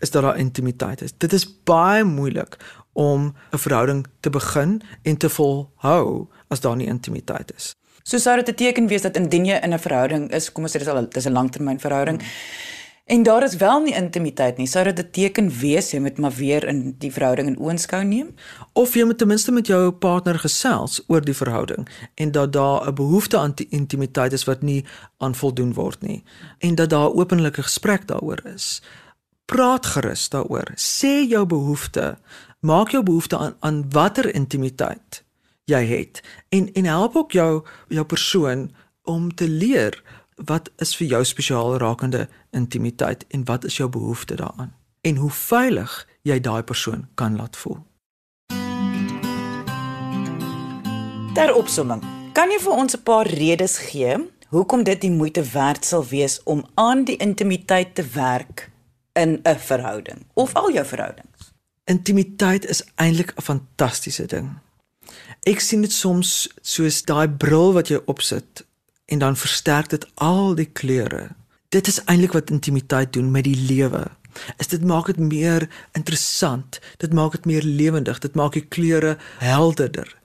Is 0.00 0.10
dat 0.10 0.22
daar 0.22 0.38
intimiteit 0.38 1.02
is. 1.02 1.12
Dit 1.18 1.32
is 1.32 1.46
baie 1.64 2.04
moeilik 2.04 2.56
om 2.92 3.34
'n 3.52 3.58
verhouding 3.58 4.06
te 4.20 4.30
begin 4.30 4.82
en 5.02 5.16
te 5.16 5.28
volhou 5.28 6.26
as 6.48 6.60
daar 6.60 6.76
nie 6.76 6.86
intimiteit 6.86 7.52
is. 7.56 7.74
So 8.02 8.18
sou 8.18 8.36
dit 8.36 8.48
'n 8.48 8.54
teken 8.54 8.86
wees 8.86 9.02
dat 9.02 9.16
indien 9.16 9.44
jy 9.44 9.58
in 9.62 9.72
'n 9.72 9.78
verhouding 9.78 10.32
is, 10.32 10.52
kom 10.52 10.64
ons 10.64 10.72
sê 10.72 10.78
dit 10.78 10.88
is 10.88 10.94
al 10.94 11.08
dis 11.08 11.26
'n 11.26 11.32
langtermynverhouding. 11.32 12.18
Hmm 12.18 12.74
En 13.06 13.22
daar 13.22 13.42
is 13.42 13.56
wel 13.56 13.80
nie 13.80 13.94
intimiteit 13.94 14.56
nie. 14.56 14.66
Sou 14.66 14.84
dit 14.84 14.98
'n 14.98 15.10
teken 15.10 15.48
wees 15.58 15.90
jy 15.90 15.98
moet 15.98 16.18
maar 16.18 16.32
weer 16.32 16.64
in 16.64 16.94
die 16.98 17.12
verhouding 17.12 17.48
in 17.48 17.58
oënskou 17.58 18.04
neem 18.04 18.34
of 18.72 18.94
jy 18.94 19.04
moet 19.04 19.18
ten 19.18 19.26
minste 19.26 19.52
met 19.52 19.66
jou 19.66 19.90
partner 19.90 20.38
gesels 20.38 21.04
oor 21.06 21.20
die 21.20 21.34
verhouding 21.34 21.88
en 22.14 22.30
dat 22.30 22.52
daar 22.52 22.88
'n 22.88 22.94
behoefte 22.94 23.38
aan 23.38 23.54
intimiteit 23.68 24.32
is 24.32 24.44
wat 24.44 24.62
nie 24.62 24.84
aan 25.16 25.34
voldoen 25.34 25.72
word 25.72 26.02
nie 26.02 26.24
en 26.58 26.74
dat 26.74 26.90
daar 26.90 27.14
openlike 27.14 27.62
gesprek 27.62 28.06
daaroor 28.06 28.40
is. 28.54 28.82
Praat 29.44 29.86
gerus 29.86 30.28
daaroor. 30.28 30.72
Sê 30.74 31.28
jou 31.28 31.46
behoefte. 31.46 32.18
Maak 32.60 32.90
jou 32.90 33.02
behoefte 33.02 33.38
aan 33.38 33.54
aan 33.60 33.90
watter 33.90 34.34
intimiteit 34.34 35.24
jy 35.64 35.84
het 35.84 36.22
en 36.48 36.72
en 36.72 36.84
help 36.84 37.16
ook 37.16 37.32
jou 37.32 37.64
jou 37.88 38.04
persoon 38.04 38.70
om 39.02 39.34
te 39.34 39.48
leer 39.48 40.02
wat 40.36 40.70
is 40.76 40.96
vir 40.96 41.06
jou 41.06 41.24
spesiaal 41.24 41.78
rakende 41.80 42.28
intimiteit 42.56 43.24
en 43.28 43.44
wat 43.44 43.64
is 43.68 43.76
jou 43.76 43.88
behoefte 43.92 44.34
daaraan 44.40 44.72
en 45.06 45.16
hoe 45.22 45.30
veilig 45.30 45.92
jy 46.26 46.40
daai 46.42 46.62
persoon 46.66 47.06
kan 47.14 47.36
laat 47.36 47.56
voel. 47.56 47.78
Ter 51.36 51.52
opsomming, 51.54 52.02
kan 52.32 52.50
jy 52.50 52.58
vir 52.64 52.72
ons 52.72 52.96
'n 52.96 53.02
paar 53.02 53.26
redes 53.26 53.78
gee 53.78 54.16
hoekom 54.48 54.82
dit 54.84 55.00
die 55.00 55.10
moeite 55.10 55.42
werd 55.52 55.84
sal 55.84 56.04
wees 56.04 56.40
om 56.44 56.64
aan 56.74 57.04
die 57.04 57.16
intimiteit 57.16 57.94
te 57.94 58.04
werk 58.14 58.70
in 59.12 59.40
'n 59.44 59.58
verhouding 59.58 60.26
of 60.34 60.54
al 60.54 60.72
jou 60.72 60.86
verhoudings? 60.86 61.52
Intimiteit 61.84 62.66
is 62.66 62.82
eintlik 62.94 63.32
'n 63.36 63.42
fantastiese 63.42 64.26
ding. 64.26 64.58
Ek 65.42 65.60
sien 65.60 65.80
dit 65.80 65.92
soms 65.92 66.48
soos 66.62 67.02
daai 67.02 67.28
bril 67.28 67.72
wat 67.72 67.88
jy 67.88 68.00
opsit 68.06 68.66
en 69.04 69.18
dan 69.18 69.36
versterk 69.36 69.88
dit 69.88 70.06
al 70.14 70.54
die 70.54 70.70
kleure. 70.72 71.30
Dit 71.76 71.86
is 71.86 72.04
eintlik 72.04 72.32
wat 72.32 72.50
intimiteit 72.50 73.12
doen 73.12 73.30
met 73.30 73.44
die 73.44 73.56
lewe. 73.56 74.06
Is 74.56 74.68
dit 74.72 74.84
maak 74.84 75.06
dit 75.06 75.18
meer 75.18 75.68
interessant, 75.92 76.78
dit 76.96 77.12
maak 77.12 77.34
dit 77.36 77.44
meer 77.44 77.62
lewendig, 77.62 78.18
dit 78.18 78.34
maak 78.34 78.54
die 78.56 78.64
kleure 78.64 79.16
helderder. 79.38 80.16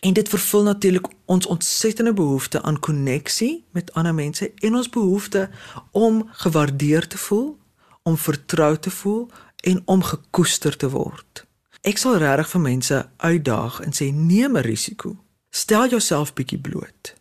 En 0.00 0.12
dit 0.14 0.28
vervul 0.28 0.62
natuurlik 0.62 1.08
ons 1.24 1.46
ontsettende 1.46 2.12
behoefte 2.12 2.62
aan 2.62 2.78
koneksie 2.78 3.64
met 3.70 3.90
ander 3.92 4.14
mense 4.14 4.52
en 4.54 4.74
ons 4.74 4.88
behoefte 4.88 5.48
om 5.90 6.28
gewaardeer 6.44 7.06
te 7.06 7.18
voel, 7.18 7.58
om 8.02 8.16
vertrou 8.16 8.76
te 8.76 8.90
voel 8.90 9.30
en 9.56 9.82
om 9.84 10.02
gekoester 10.02 10.76
te 10.76 10.90
word. 10.90 11.46
Ek 11.82 11.98
sal 11.98 12.20
regtig 12.22 12.54
vir 12.54 12.64
mense 12.68 13.02
uitdaag 13.16 13.80
en 13.82 13.90
sê 13.90 14.12
neem 14.14 14.56
'n 14.56 14.66
risiko. 14.70 15.16
Stel 15.50 15.88
jouself 15.88 16.34
bietjie 16.34 16.60
bloot 16.60 17.14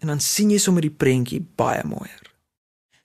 en 0.00 0.06
dan 0.06 0.20
sien 0.20 0.50
jy 0.50 0.58
sommer 0.58 0.82
die 0.82 0.96
prentjie 0.96 1.46
baie 1.56 1.84
mooier. 1.84 2.29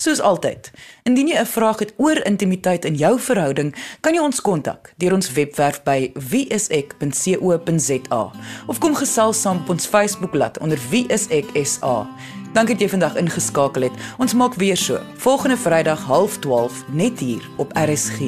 Soos 0.06 0.20
altyd, 0.22 0.70
indien 1.10 1.28
jy 1.28 1.38
'n 1.42 1.46
vraag 1.46 1.80
het 1.80 1.94
oor 1.98 2.26
intimiteit 2.26 2.86
in 2.86 2.96
jou 2.96 3.20
verhouding, 3.20 3.76
kan 4.02 4.14
jy 4.14 4.22
ons 4.22 4.42
kontak 4.42 4.94
deur 4.98 5.14
ons 5.14 5.32
webwerf 5.32 5.84
by 5.84 6.12
wieisek.co.za 6.30 8.32
of 8.68 8.80
kom 8.80 8.96
gesels 8.96 9.42
saam 9.42 9.58
op 9.58 9.70
ons 9.70 9.86
Facebookblad 9.86 10.60
onder 10.60 10.80
wieiseksa. 10.90 12.08
Dankie 12.54 12.76
dat 12.76 12.82
jy 12.82 12.90
vandag 12.90 13.16
ingeskakel 13.16 13.82
het. 13.82 13.92
Ons 14.18 14.34
maak 14.34 14.54
weer 14.54 14.78
so. 14.78 15.00
Volgende 15.18 15.58
Vrydag 15.58 16.06
12:30 16.06 16.86
net 16.92 17.20
hier 17.20 17.50
op 17.58 17.72
RSG. 17.74 18.20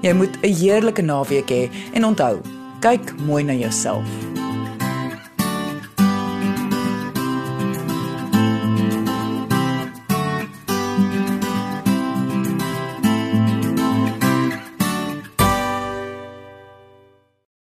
Jy 0.00 0.12
moet 0.12 0.36
'n 0.42 0.54
heerlike 0.54 1.02
naweek 1.02 1.50
hê 1.50 1.70
en 1.92 2.04
onthou, 2.04 2.40
kyk 2.80 3.14
mooi 3.26 3.44
na 3.44 3.52
jouself. 3.52 4.04